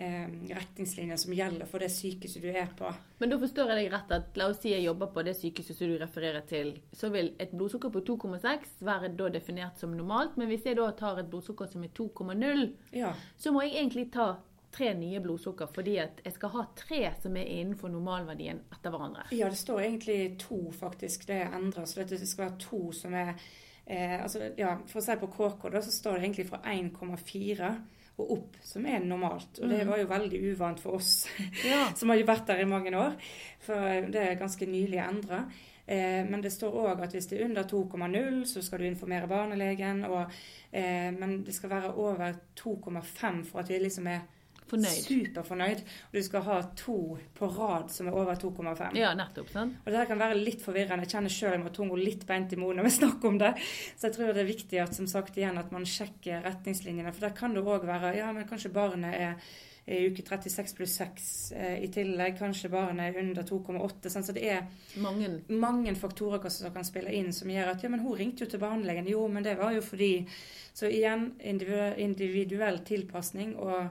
eh, 0.00 0.26
retningslinjene 0.56 1.18
som 1.20 1.34
gjelder 1.36 1.70
for 1.70 1.82
det 1.82 1.92
sykehuset 1.94 2.42
du 2.42 2.50
er 2.50 2.74
på. 2.76 2.90
Men 3.20 3.32
da 3.32 3.38
forstår 3.38 3.70
jeg 3.70 3.84
deg 3.84 3.94
rett 3.94 4.14
at 4.18 4.40
la 4.40 4.50
oss 4.50 4.62
si 4.64 4.74
jeg 4.74 4.86
jobber 4.88 5.12
på 5.14 5.24
det 5.26 5.36
sykehuset 5.38 5.78
som 5.78 5.92
du 5.92 5.96
refererer 6.00 6.46
til, 6.50 6.74
så 6.96 7.12
vil 7.14 7.34
et 7.38 7.54
blodsukker 7.54 7.92
på 7.94 8.02
2,6 8.08 8.80
være 8.86 9.14
da 9.18 9.30
definert 9.30 9.78
som 9.78 9.94
normalt. 9.94 10.38
Men 10.40 10.50
hvis 10.50 10.66
jeg 10.66 10.80
da 10.80 10.90
tar 10.98 11.22
et 11.22 11.30
blodsukker 11.30 11.70
som 11.70 11.86
er 11.86 11.94
2,0, 11.94 12.70
Ja, 12.98 13.14
så 13.38 13.54
må 13.54 13.62
jeg 13.66 13.76
egentlig 13.78 14.10
ta 14.14 14.32
tre 14.72 14.94
nye 14.94 15.20
blodsukker 15.20 15.66
fordi 15.74 15.96
at 15.98 16.20
jeg 16.24 16.32
skal 16.32 16.48
ha 16.54 16.64
tre 16.76 17.12
som 17.22 17.36
er 17.36 17.48
innenfor 17.50 17.88
normalverdien 17.90 18.60
etter 18.72 18.90
hverandre. 18.90 19.24
ja 19.32 19.48
det 19.48 19.58
står 19.58 19.80
egentlig 19.82 20.38
to, 20.38 20.70
faktisk. 20.72 21.26
Det 21.26 21.40
er 21.42 21.56
endret. 21.56 21.88
Så 21.88 22.04
det 22.04 22.20
skal 22.28 22.44
være 22.48 22.58
to 22.58 22.92
som 22.92 23.14
er 23.14 23.34
eh, 23.86 24.22
altså, 24.22 24.52
ja, 24.56 24.76
For 24.86 25.00
å 25.00 25.02
si 25.04 25.16
på 25.16 25.26
KK, 25.34 25.70
da, 25.70 25.80
så 25.82 25.90
står 25.90 26.18
det 26.18 26.22
egentlig 26.28 26.48
fra 26.48 26.60
1,4 26.64 27.72
og 28.20 28.30
opp, 28.34 28.56
som 28.62 28.84
er 28.86 29.00
normalt. 29.00 29.58
Og 29.62 29.68
det 29.70 29.78
Mhm. 29.80 29.88
var 29.88 29.98
jo 29.98 30.06
veldig 30.06 30.40
uvant 30.52 30.80
for 30.80 30.92
oss 30.98 31.26
Ja. 31.64 31.92
som 31.94 32.08
har 32.10 32.18
vært 32.18 32.46
der 32.46 32.60
i 32.60 32.64
mange 32.68 32.92
år. 32.94 33.16
For 33.60 33.74
det 34.10 34.16
er 34.16 34.34
ganske 34.36 34.66
nylig 34.66 34.98
endra. 35.00 35.46
Eh, 35.86 36.24
men 36.28 36.40
det 36.42 36.52
står 36.52 36.70
òg 36.72 37.00
at 37.02 37.12
hvis 37.12 37.26
det 37.28 37.40
er 37.40 37.44
under 37.46 37.64
2,0, 37.64 38.44
så 38.46 38.62
skal 38.62 38.78
du 38.78 38.84
informere 38.84 39.26
barnelegen. 39.26 40.04
Og, 40.04 40.30
eh, 40.72 41.10
men 41.10 41.42
det 41.44 41.54
skal 41.54 41.70
være 41.70 41.94
over 41.96 42.34
2,5 42.54 43.44
for 43.46 43.58
at 43.60 43.68
vi 43.68 43.78
liksom 43.78 44.06
er 44.06 44.20
Fornøyd. 44.70 45.02
superfornøyd. 45.06 45.80
Og 46.10 46.18
du 46.18 46.22
skal 46.26 46.44
ha 46.46 46.58
to 46.78 46.96
på 47.36 47.48
rad 47.56 47.90
som 47.94 48.08
er 48.10 48.18
over 48.20 48.34
2,5. 48.40 48.96
Ja, 48.98 49.12
nettopp. 49.18 49.50
sant? 49.52 49.78
Og 49.84 49.90
det 49.92 49.98
her 50.00 50.10
kan 50.10 50.22
være 50.22 50.38
litt 50.40 50.62
forvirrende. 50.64 51.04
Jeg 51.08 51.14
kjenner 51.16 51.34
sjøl 51.36 51.56
jeg 51.58 51.64
må 51.64 51.72
tunga 51.74 51.98
litt 52.00 52.26
beint 52.28 52.52
i 52.54 52.60
munnen 52.60 52.80
når 52.82 52.90
vi 52.90 52.94
snakker 53.00 53.28
om 53.34 53.38
det. 53.42 53.54
Så 53.96 54.08
jeg 54.08 54.16
tror 54.18 54.32
det 54.36 54.44
er 54.44 54.52
viktig 54.54 54.82
at 54.84 54.94
som 54.96 55.06
sagt 55.10 55.36
igjen 55.40 55.58
at 55.58 55.72
man 55.74 55.84
sjekker 55.88 56.44
retningslinjene. 56.46 57.12
For 57.12 57.26
der 57.28 57.34
kan 57.36 57.54
det 57.56 57.64
òg 57.66 57.84
være 57.88 58.14
ja, 58.20 58.30
men 58.32 58.46
kanskje 58.48 58.70
barnet 58.74 59.14
er 59.18 59.34
i 59.90 60.04
uke 60.06 60.22
36 60.22 60.74
pluss 60.76 60.92
6 61.00 61.24
eh, 61.56 61.78
i 61.82 61.88
tillegg. 61.90 62.36
Kanskje 62.38 62.68
barnet 62.70 63.08
er 63.10 63.16
under 63.24 63.42
2,8. 63.48 64.10
Sånn, 64.12 64.22
så 64.28 64.34
det 64.36 64.44
er 64.52 64.68
Mange. 65.02 65.30
mange 65.48 65.94
faktorer 65.98 66.52
som 66.52 66.70
kan 66.70 66.84
spille 66.86 67.10
inn 67.16 67.32
som 67.34 67.50
gjør 67.50 67.72
at 67.72 67.82
ja, 67.82 67.90
men 67.90 68.04
hun 68.04 68.14
ringte 68.20 68.44
jo 68.44 68.50
til 68.52 68.60
barnelegen. 68.62 69.08
Jo, 69.10 69.24
men 69.32 69.42
det 69.42 69.56
var 69.58 69.72
jo 69.74 69.82
fordi 69.82 70.12
Så 70.76 70.86
igjen 70.86 71.32
individuell, 71.98 72.78
tilpasning 72.86 73.56
og 73.58 73.88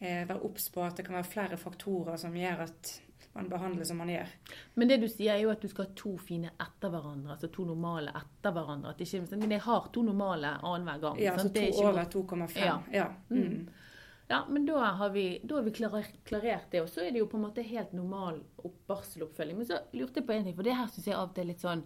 være 0.00 0.40
obs 0.44 0.68
på 0.70 0.82
at 0.86 0.96
det 0.96 1.04
kan 1.06 1.14
være 1.18 1.24
flere 1.32 1.56
faktorer 1.58 2.16
som 2.18 2.34
gjør 2.36 2.60
at 2.68 3.00
man 3.34 3.48
behandler 3.50 3.84
som 3.84 3.96
man 4.00 4.08
gjør. 4.08 4.28
Men 4.76 4.88
det 4.88 5.00
du 5.00 5.08
sier 5.08 5.34
er 5.34 5.42
jo 5.42 5.50
at 5.50 5.60
du 5.62 5.68
skal 5.68 5.84
ha 5.86 5.92
to 5.94 6.16
fine 6.18 6.50
etter 6.60 6.90
hverandre, 6.90 7.34
altså 7.34 7.50
to 7.52 7.64
normale 7.64 8.10
etter 8.16 8.54
hverandre. 8.54 8.90
At 8.90 8.98
det 8.98 9.06
ikke, 9.12 9.36
men 9.38 9.50
jeg 9.50 9.60
har 9.66 9.88
to 9.92 10.02
normale 10.02 10.54
annenhver 10.62 11.00
gang. 11.00 11.20
Ja, 11.22 11.34
så 11.36 11.42
sant? 11.46 11.54
Det 11.54 11.68
er 11.68 11.72
to 11.76 11.86
over 11.86 12.04
2,5. 12.14 12.56
Ja. 12.64 12.78
Ja. 12.92 13.08
Mm. 13.30 13.68
Ja, 14.30 14.42
men 14.48 14.66
da 14.66 14.78
har 14.92 15.10
vi, 15.10 15.38
da 15.44 15.54
har 15.56 15.62
vi 15.62 15.70
klar- 15.70 16.04
klarert 16.24 16.70
det, 16.70 16.82
og 16.82 16.88
så 16.88 17.00
er 17.06 17.10
det 17.12 17.18
jo 17.22 17.26
på 17.26 17.36
en 17.38 17.44
måte 17.46 17.62
helt 17.64 17.92
normal 17.96 18.42
opp- 18.64 18.82
barseloppfølging. 18.86 19.56
Men 19.56 19.66
så 19.66 19.78
lurte 19.94 20.20
jeg 20.20 20.26
på 20.26 20.32
en 20.34 20.44
ting, 20.44 20.54
for 20.56 20.62
det 20.62 20.74
her 20.76 20.86
syns 20.86 21.06
jeg 21.06 21.14
av 21.16 21.28
og 21.30 21.34
til 21.34 21.42
er 21.44 21.48
litt 21.52 21.60
sånn 21.64 21.82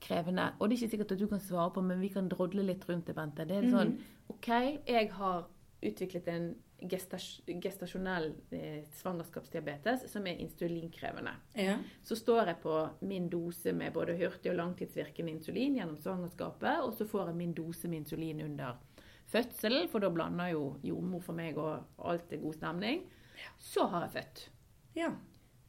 krevende. 0.00 0.46
Og 0.60 0.68
det 0.68 0.76
er 0.76 0.82
ikke 0.86 0.90
sikkert 0.96 1.12
at 1.12 1.18
du 1.18 1.26
kan 1.28 1.40
svare 1.40 1.70
på, 1.74 1.82
men 1.84 2.00
vi 2.00 2.08
kan 2.08 2.28
drodle 2.28 2.64
litt 2.64 2.86
rundt 2.88 3.06
det, 3.06 3.14
Bente. 3.16 3.44
Det 3.46 3.56
er 3.58 3.68
sånn 3.70 3.98
OK, 4.30 4.48
jeg 4.86 5.10
har 5.12 5.44
utviklet 5.82 6.28
en 6.28 6.54
gestas 6.90 7.40
gestasjonell 7.46 8.30
eh, 8.54 8.84
svangerskapsdiabetes 8.98 10.06
som 10.12 10.26
er 10.26 10.40
insulinkrevende. 10.44 11.34
Ja. 11.58 11.76
Så 12.02 12.16
står 12.18 12.50
jeg 12.52 12.60
på 12.62 12.78
min 13.08 13.28
dose 13.32 13.72
med 13.76 13.94
både 13.94 14.16
hurtig 14.18 14.52
og 14.52 14.58
langtidsvirkende 14.60 15.34
insulin 15.34 15.78
gjennom 15.78 15.98
svangerskapet, 16.00 16.82
og 16.84 16.94
så 16.98 17.06
får 17.08 17.30
jeg 17.30 17.40
min 17.42 17.54
dose 17.56 17.90
med 17.90 18.04
insulin 18.04 18.42
under 18.46 18.78
fødselen, 19.32 19.88
for 19.88 20.04
da 20.04 20.10
blander 20.12 20.52
jo 20.52 20.64
jordmor 20.84 21.24
for 21.24 21.36
meg, 21.36 21.58
og 21.58 22.08
alt 22.10 22.32
er 22.32 22.42
god 22.42 22.58
stemning. 22.58 23.04
Så 23.58 23.86
har 23.90 24.06
jeg 24.06 24.16
født. 24.18 24.48
ja. 25.00 25.14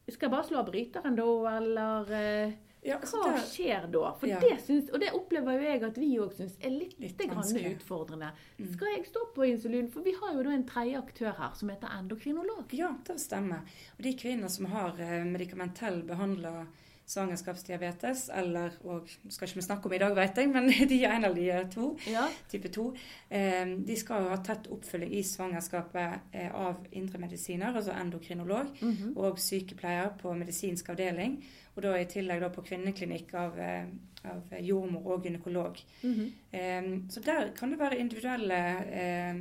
Skal 0.05 0.27
jeg 0.27 0.35
bare 0.35 0.45
slå 0.45 0.59
av 0.59 0.67
bryteren 0.69 1.15
da, 1.17 1.23
eller 1.57 2.11
eh, 2.13 2.51
ja 2.85 2.97
hva 3.01 3.23
der- 3.25 3.41
skjer 3.49 3.87
da? 3.91 4.11
For 4.19 4.27
Ja. 4.27 4.39
det 4.39 4.59
syns, 4.61 4.89
Og 4.93 4.99
det 5.01 5.09
opplever 5.13 5.57
jo 5.57 5.63
jeg 5.65 5.83
at 5.83 5.95
vi 5.97 6.09
òg 6.17 6.33
syns 6.37 6.55
er 6.61 6.69
litt, 6.69 6.93
Litt 6.99 7.17
grann 7.17 7.35
vanskelig. 7.41 7.65
Mm. 7.73 7.79
utfordrende. 7.79 8.31
Skal 8.73 8.87
jeg 8.95 9.05
stå 9.09 9.25
på 9.35 9.47
insulin? 9.49 9.89
For 9.91 10.01
vi 10.01 10.13
har 10.13 10.33
jo 10.33 10.43
da 10.43 10.49
en 10.51 10.63
tredje 10.65 10.97
aktør 11.01 11.35
her 11.35 11.53
som 11.55 11.69
heter 11.69 11.89
endokrinolog. 11.99 12.71
Ja, 12.73 12.93
det 13.03 13.17
stemmer. 13.19 13.61
Og 13.97 14.03
de 14.03 14.13
kvinner 14.13 14.49
som 14.49 14.65
har 14.65 14.95
eh, 14.99 15.23
medikamentell 15.25 16.03
behandla 16.03 16.67
svangerskapsdiabetes, 17.05 18.29
eller 18.33 18.71
og 18.83 19.09
skal 19.29 19.47
ikke 19.47 19.55
vi 19.59 19.61
snakke 19.65 19.85
om 19.89 19.93
i 19.93 19.97
dag, 20.01 20.15
vet 20.17 20.37
jeg, 20.37 20.49
men 20.49 20.69
de 20.89 20.97
er 21.03 21.11
en 21.15 21.25
av 21.25 21.35
de 21.35 21.47
to, 21.73 21.91
Ja. 22.09 22.27
type 22.51 22.69
2, 22.73 22.85
eh, 23.29 23.65
de 23.87 23.95
skal 23.99 24.23
jo 24.23 24.29
ha 24.29 24.37
tett 24.43 24.67
oppfølging 24.73 25.13
i 25.13 25.21
svangerskapet 25.23 26.19
eh, 26.33 26.49
av 26.55 26.85
indremedisiner, 26.91 27.75
altså 27.75 27.91
endokrinolog, 28.01 28.73
Mhm. 28.81 29.13
og 29.17 29.37
sykepleier 29.39 30.09
på 30.21 30.33
medisinsk 30.37 30.89
avdeling, 30.89 31.43
og 31.75 31.83
da 31.83 31.95
i 31.99 32.05
tillegg 32.05 32.39
da 32.41 32.49
på 32.49 32.61
kvinneklinikk 32.65 33.33
av, 33.33 33.59
eh, 33.59 33.85
av 34.25 34.53
jordmor 34.61 35.05
og 35.13 35.23
gynekolog. 35.25 35.77
Mhm. 36.03 36.31
Eh, 36.53 36.83
Så 37.09 37.19
der 37.23 37.51
kan 37.55 37.69
det 37.71 37.79
være 37.79 37.99
individuelle 37.99 38.57
eh, 38.91 39.35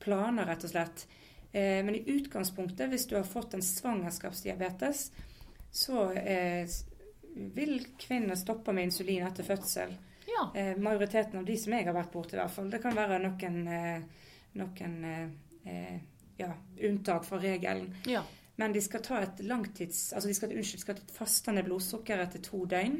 planer, 0.00 0.46
rett 0.46 0.64
og 0.64 0.70
slett. 0.70 1.06
Eh, 1.54 1.82
Men 1.84 1.94
i 1.94 2.04
utgangspunktet, 2.06 2.88
hvis 2.88 3.06
du 3.06 3.16
har 3.16 3.24
fått 3.24 3.54
en 3.54 3.60
svangerskapsdiabetes, 3.62 5.10
så 5.72 6.10
eh, 6.16 6.66
vil 7.34 7.86
kvinner 7.98 8.36
stoppe 8.36 8.72
med 8.72 8.84
insulin 8.90 9.26
etter 9.26 9.44
fødsel. 9.44 9.96
ja. 10.26 10.50
Eh, 10.54 10.76
Majoriteten 10.76 11.38
av 11.38 11.44
de 11.44 11.56
som 11.58 11.72
jeg 11.72 11.86
har 11.86 11.94
vært 11.96 12.12
borti, 12.12 12.36
i 12.36 12.40
hvert 12.40 12.50
fall. 12.54 12.70
Det 12.70 12.80
kan 12.82 12.94
være 12.96 13.18
noen, 13.22 13.58
eh, 13.68 14.02
noen 14.60 15.04
eh, 15.64 15.98
ja, 16.38 16.52
unntak 16.88 17.24
fra 17.24 17.38
regelen. 17.42 17.94
ja. 18.06 18.22
Men 18.56 18.72
de 18.72 18.80
skal 18.84 19.00
ta 19.02 19.18
et 19.24 19.38
langtids... 19.48 20.12
Altså 20.12 20.28
de 20.28 20.34
skal, 20.36 20.50
unnskyld, 20.52 20.76
de 20.76 20.80
skal 20.84 20.94
ta 20.98 21.02
et 21.02 21.14
fastende 21.16 21.62
blodsukker 21.64 22.20
etter 22.20 22.42
to 22.44 22.66
døgn. 22.68 22.98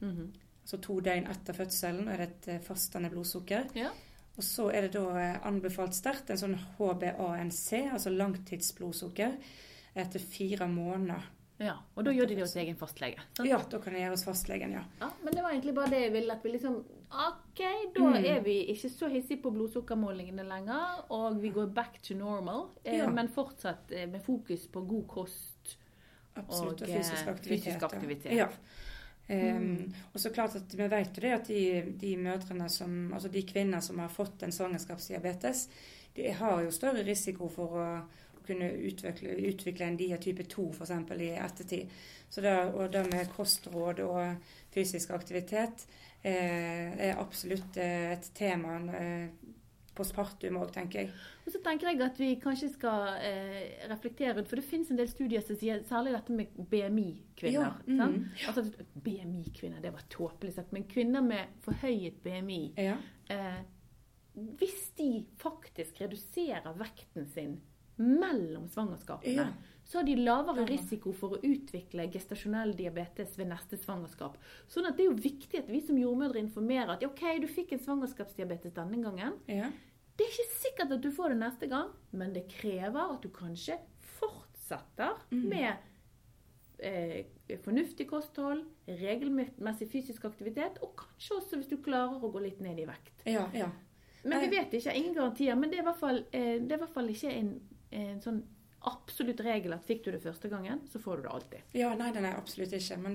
Mhm. 0.00 0.30
Altså 0.62 0.78
to 0.84 0.96
døgn 1.00 1.26
etter 1.30 1.54
fødselen 1.54 2.08
er 2.08 2.16
det 2.16 2.28
et 2.28 2.48
eh, 2.54 2.60
fastende 2.64 3.10
blodsukker. 3.12 3.68
ja. 3.76 3.90
Og 4.38 4.44
så 4.44 4.68
er 4.70 4.84
det 4.86 4.92
da 4.94 5.40
anbefalt 5.48 5.96
sterkt 5.98 6.28
en 6.30 6.38
sånn 6.38 6.52
HbA1c, 6.78 7.88
altså 7.92 8.10
langtidsblodsukker, 8.14 9.32
etter 9.98 10.22
fire 10.22 10.68
måneder. 10.70 11.24
Ja, 11.60 11.72
og 11.96 12.04
da 12.06 12.12
gjør 12.14 12.28
de 12.28 12.34
det 12.36 12.44
hos 12.44 12.52
egen 12.56 12.76
fastlege. 12.78 13.18
sant? 13.36 13.48
Ja, 13.48 13.58
da 13.58 13.78
kan 13.82 13.92
det 13.92 14.00
gjøres 14.04 14.22
fastlegen, 14.24 14.72
ja. 14.76 14.84
Ja, 15.00 15.08
men 15.24 15.34
det 15.34 15.42
var 15.42 15.50
egentlig 15.50 15.74
bare 15.74 15.90
det 15.90 16.00
jeg 16.04 16.12
ville. 16.12 16.32
At 16.32 16.44
vi 16.44 16.52
liksom 16.52 16.76
OK, 17.10 17.62
da 17.94 18.00
Mm. 18.04 18.24
er 18.24 18.40
vi 18.44 18.54
ikke 18.70 18.90
så 18.90 19.08
hissige 19.10 19.42
på 19.42 19.50
blodsukkermålingene 19.50 20.44
lenger. 20.46 21.04
Og 21.10 21.40
vi 21.42 21.50
går 21.50 21.66
back 21.74 22.00
to 22.02 22.14
normal, 22.14 22.68
eh, 22.84 22.98
Ja. 22.98 23.10
men 23.10 23.28
fortsatt 23.28 23.90
eh, 23.90 24.06
med 24.06 24.22
fokus 24.22 24.66
på 24.68 24.86
god 24.86 25.06
kost. 25.08 25.76
Absolutt. 26.36 26.82
Og, 26.82 26.88
Og, 26.88 26.94
fysisk 26.94 27.26
eh, 27.26 27.32
aktivitet. 27.34 27.64
fysisk 27.64 27.82
aktivitet. 27.82 28.32
Ja. 28.36 28.48
Um, 29.30 29.92
og 30.14 30.20
så 30.20 30.30
klart 30.32 30.54
at 30.56 30.72
Vi 30.74 30.86
vet 30.88 31.16
jo 31.16 31.20
det 31.20 31.32
at 31.32 31.48
de, 31.48 31.92
de 32.00 32.16
mødrene 32.16 32.68
som, 32.70 33.12
altså 33.12 33.28
de 33.28 33.42
kvinner 33.42 33.80
som 33.80 33.98
har 33.98 34.08
fått 34.08 34.42
en 34.42 34.52
svangerskapsdiabetes, 34.52 35.68
de 36.16 36.30
har 36.32 36.62
jo 36.62 36.70
større 36.70 37.04
risiko 37.04 37.48
for 37.48 37.68
å 37.68 37.88
kunne 38.48 38.70
utvikle, 38.88 39.36
utvikle 39.52 39.86
en 39.90 40.00
diatype 40.00 40.48
2 40.50 40.66
f.eks. 40.74 40.96
i 41.20 41.30
ettertid. 41.36 41.92
Så 42.28 42.42
det, 42.44 42.56
og 42.74 42.90
det 42.92 43.06
med 43.12 43.30
kostråd 43.36 44.00
og 44.04 44.34
fysisk 44.74 45.10
aktivitet 45.16 45.86
eh, 46.22 46.92
er 47.08 47.20
absolutt 47.22 47.76
eh, 47.80 48.10
et 48.16 48.28
tema 48.36 48.78
eh, 48.98 49.30
postpartum 49.98 50.60
òg, 50.60 50.68
tenker 50.74 51.00
jeg. 51.00 51.08
Og 51.46 51.50
så 51.50 51.58
tenker 51.64 51.88
jeg 51.90 52.02
at 52.04 52.18
vi 52.20 52.28
kanskje 52.38 52.68
skal 52.74 53.16
eh, 53.24 53.86
reflektere 53.90 54.36
rundt, 54.36 54.50
for 54.50 54.60
det 54.60 54.66
finnes 54.68 54.92
en 54.92 55.00
del 55.00 55.08
studier 55.10 55.42
som 55.42 55.56
sier 55.58 55.80
særlig 55.88 56.12
dette 56.14 56.36
med 56.38 56.60
BMI-kvinner. 56.70 57.80
Ja, 57.88 58.04
mm, 58.06 58.20
altså, 58.46 58.62
BMI-kvinner, 59.02 59.80
det 59.82 59.90
var 59.96 60.04
tåpelig 60.12 60.54
sagt, 60.54 60.70
men 60.76 60.86
kvinner 60.90 61.24
med 61.26 61.56
forhøyet 61.66 62.20
BMI 62.22 62.60
Ja. 62.78 62.94
eh, 63.32 63.58
Hvis 64.60 64.92
de 65.00 65.24
faktisk 65.42 65.98
reduserer 66.00 66.76
vekten 66.78 67.26
sin 67.34 67.56
mellom 67.98 68.68
svangerskapene, 68.68 69.34
Ja. 69.36 69.52
så 69.84 69.98
har 69.98 70.04
de 70.04 70.16
lavere 70.16 70.66
risiko 70.68 71.12
for 71.12 71.30
å 71.36 71.40
utvikle 71.42 72.10
gestasjonell 72.12 72.74
diabetes 72.76 73.36
ved 73.38 73.48
neste 73.48 73.76
svangerskap. 73.78 74.36
Sånn 74.68 74.86
at 74.86 74.96
det 74.96 75.06
er 75.06 75.10
jo 75.10 75.16
viktig 75.16 75.58
at 75.58 75.68
vi 75.68 75.80
som 75.80 75.96
jordmødre 75.96 76.38
informerer 76.42 76.90
at 76.96 77.04
OK, 77.04 77.22
du 77.40 77.46
fikk 77.48 77.72
en 77.72 77.78
svangerskapsdiabetes 77.78 78.72
denne 78.74 79.02
gangen. 79.02 79.38
Ja. 79.48 79.70
Det 80.16 80.26
er 80.26 80.30
ikke 80.34 80.60
sikkert 80.60 80.92
at 80.92 81.00
du 81.00 81.10
får 81.10 81.28
det 81.30 81.38
neste 81.38 81.68
gang, 81.68 81.90
men 82.12 82.32
det 82.34 82.48
krever 82.48 83.14
at 83.14 83.22
du 83.22 83.28
kanskje 83.28 83.78
fortsetter 84.18 85.14
Mm. 85.30 85.48
med 85.48 85.76
eh, 86.80 87.24
fornuftig 87.64 88.06
kosthold, 88.08 88.64
regelmessig 88.86 89.88
fysisk 89.90 90.24
aktivitet, 90.24 90.78
og 90.82 90.92
kanskje 90.96 91.36
også 91.40 91.56
hvis 91.58 91.68
du 91.72 91.76
klarer 91.82 92.20
å 92.22 92.30
gå 92.32 92.40
litt 92.44 92.60
ned 92.60 92.78
i 92.78 92.84
vekt. 92.86 93.24
ja, 93.26 93.48
ja. 93.52 93.70
Men 94.24 94.40
vi 94.42 94.48
vet 94.58 94.72
ikke, 94.74 94.92
ingen 94.96 95.14
garantier. 95.14 95.54
Men 95.56 95.70
det 95.70 95.78
er 95.78 95.82
i 95.82 95.86
hvert 95.86 95.98
fall, 96.00 96.18
eh, 96.32 96.58
det 96.58 96.72
er 96.72 96.76
i 96.76 96.80
hvert 96.82 96.92
fall 96.94 97.08
ikke 97.08 97.30
en, 97.32 97.60
en 97.90 98.20
sånn 98.22 98.42
absolutt 98.88 99.40
regel 99.42 99.72
at 99.74 99.84
fikk 99.86 100.04
du 100.04 100.10
det 100.14 100.20
første 100.22 100.48
gangen, 100.52 100.78
så 100.90 100.98
får 101.02 101.16
du 101.16 101.22
det 101.26 101.32
alltid. 101.34 101.60
Ja, 101.76 101.88
nei, 101.98 102.10
den 102.14 102.24
er 102.28 102.34
absolutt 102.38 102.72
ikke. 102.76 102.96
Men 103.02 103.12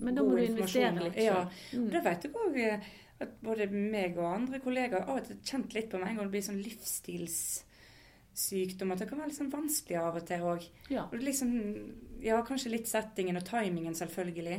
Men 0.00 0.14
da 0.14 0.22
må 0.22 0.30
du 0.36 0.42
investere 0.44 1.04
litt 1.04 1.16
Ja. 1.16 1.48
Mm. 1.72 1.90
Det 1.90 2.04
vet 2.04 2.24
jeg 2.24 2.32
òg 2.34 2.80
at 3.20 3.28
både 3.42 3.66
meg 3.70 4.18
og 4.18 4.34
andre 4.34 4.58
kollegaer 4.62 5.04
har 5.06 5.20
kjent 5.42 5.74
litt 5.74 5.90
på 5.90 5.98
meg 5.98 6.08
en 6.10 6.16
gang 6.18 6.26
det 6.28 6.36
blir 6.36 6.48
sånn 6.48 6.62
livsstilssykdom. 6.62 8.92
At 8.92 8.98
det 9.02 9.08
kan 9.10 9.18
være 9.18 9.28
litt 9.30 9.40
sånn 9.40 9.54
vanskelig 9.54 9.98
av 9.98 10.14
og 10.20 10.24
til 10.26 10.40
òg. 10.46 10.62
Ja. 10.90 11.02
Og 11.10 11.18
liksom, 11.22 11.50
ja, 12.22 12.42
kanskje 12.46 12.74
litt 12.76 12.88
settingen 12.90 13.36
og 13.40 13.44
timingen, 13.48 13.94
selvfølgelig. 13.98 14.58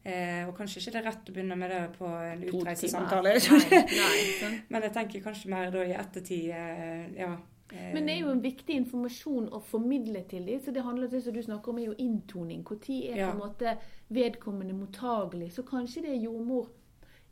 Eh, 0.00 0.48
og 0.48 0.54
kanskje 0.56 0.80
ikke 0.80 0.92
det 0.94 1.00
er 1.02 1.08
rett 1.10 1.28
å 1.28 1.32
begynne 1.36 1.56
med 1.60 1.68
det 1.70 1.82
på 1.98 2.06
en 2.08 2.40
utreisesamtale. 2.48 3.30
Nei, 3.36 3.80
nei. 3.92 4.52
Men 4.72 4.80
jeg 4.86 4.94
tenker 4.96 5.26
kanskje 5.26 5.52
mer 5.52 5.66
da 5.74 5.80
i 5.84 5.92
ettertid, 5.92 6.46
eh, 6.56 7.04
ja. 7.20 7.32
Men 7.72 8.06
det 8.06 8.14
er 8.16 8.20
jo 8.24 8.30
en 8.32 8.42
viktig 8.42 8.74
informasjon 8.76 9.48
å 9.54 9.60
formidle 9.62 10.24
til 10.28 10.44
dem. 10.46 10.60
Så 10.60 10.72
det 10.74 10.82
handler 10.82 11.08
det 11.08 11.22
som 11.24 11.32
du 11.32 11.42
snakker 11.42 11.68
om, 11.70 11.78
er 11.78 11.86
jo 11.86 11.94
inntoning. 11.98 12.64
Når 12.64 12.90
er 13.12 13.16
Ja. 13.16 13.30
på 13.30 13.36
en 13.36 13.42
måte 13.48 13.78
vedkommende 14.10 14.74
mottagelig? 14.74 15.52
Så 15.52 15.62
kanskje 15.62 16.02
det 16.02 16.10
er 16.10 16.22
jordmor 16.24 16.68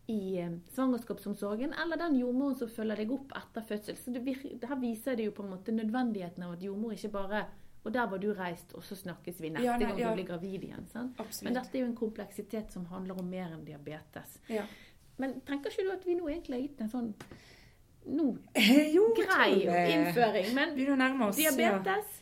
i 0.08 0.38
eh, 0.38 0.50
svangerskapsomsorgen, 0.72 1.72
eller 1.82 1.96
den 1.96 2.14
jordmoren 2.18 2.56
som 2.56 2.68
følger 2.68 2.96
deg 2.96 3.10
opp 3.12 3.32
etter 3.36 3.60
fødsel. 3.62 3.96
Så 3.96 4.12
det 4.12 4.68
her 4.68 4.76
viser 4.80 5.16
det 5.16 5.24
jo 5.26 5.32
på 5.32 5.42
en 5.44 5.50
måte 5.50 5.72
nødvendigheten 5.74 6.42
av 6.46 6.52
at 6.52 6.62
jordmor 6.62 6.92
ikke 6.92 7.10
bare 7.12 7.46
Og 7.84 7.92
der 7.94 8.06
var 8.10 8.18
du 8.18 8.32
reist, 8.34 8.72
og 8.74 8.82
så 8.82 8.96
snakkes 8.96 9.40
vi 9.40 9.48
neste 9.50 9.64
Ja, 9.64 9.76
nei, 9.78 9.86
gang 9.86 9.98
ja. 9.98 10.08
du 10.10 10.14
blir 10.16 10.26
gravid 10.26 10.64
igjen. 10.64 10.86
Men 11.44 11.54
dette 11.54 11.76
er 11.78 11.80
jo 11.80 11.86
en 11.86 11.94
kompleksitet 11.96 12.72
som 12.72 12.84
handler 12.86 13.18
om 13.18 13.30
mer 13.30 13.52
enn 13.54 13.64
diabetes. 13.64 14.40
Ja. 14.50 14.64
Men 15.16 15.40
tenker 15.46 15.70
ikke 15.70 15.84
du 15.86 15.92
at 15.92 16.04
vi 16.04 16.14
nå 16.18 16.26
egentlig 16.28 16.54
har 16.56 16.60
gitt 16.66 16.80
en 16.80 16.90
sånn 16.90 17.14
nå, 18.08 18.28
jo, 18.94 19.04
grei 19.16 19.60
tror 19.66 19.92
innføring? 19.94 20.52
Men 20.56 20.74
å 20.94 20.96
ja. 21.60 21.80
Diabetes, 21.84 22.18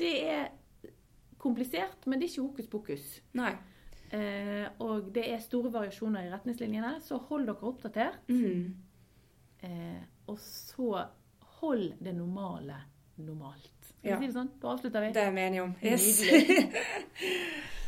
det 0.00 0.12
er 0.34 0.48
komplisert, 1.40 2.06
men 2.06 2.20
det 2.20 2.26
er 2.28 2.32
ikke 2.34 2.46
hokus 2.48 2.66
pokus. 2.72 3.08
Nei. 3.38 3.52
Eh, 4.12 4.66
og 4.82 5.12
det 5.14 5.24
er 5.32 5.38
store 5.44 5.70
variasjoner 5.72 6.26
i 6.26 6.32
retningslinjene, 6.32 6.96
så 7.06 7.18
hold 7.30 7.46
dere 7.46 7.68
oppdatert. 7.70 8.18
Mm. 8.28 8.74
Eh, 9.62 10.00
og 10.28 10.38
så 10.42 11.04
hold 11.60 11.92
det 12.00 12.14
normale 12.16 12.80
normalt. 13.20 13.70
Skal 14.00 14.10
Ja. 14.10 14.18
si 14.18 14.26
det 14.26 14.34
sånn? 14.34 14.50
Da 14.60 14.68
avslutter 14.74 15.00
vi. 15.04 15.12
Det 15.12 15.22
er 15.22 15.30
vi 15.36 15.40
enige 15.44 15.62
om. 15.62 15.74
Yes. 15.82 16.22
Nydelig. 16.24 16.72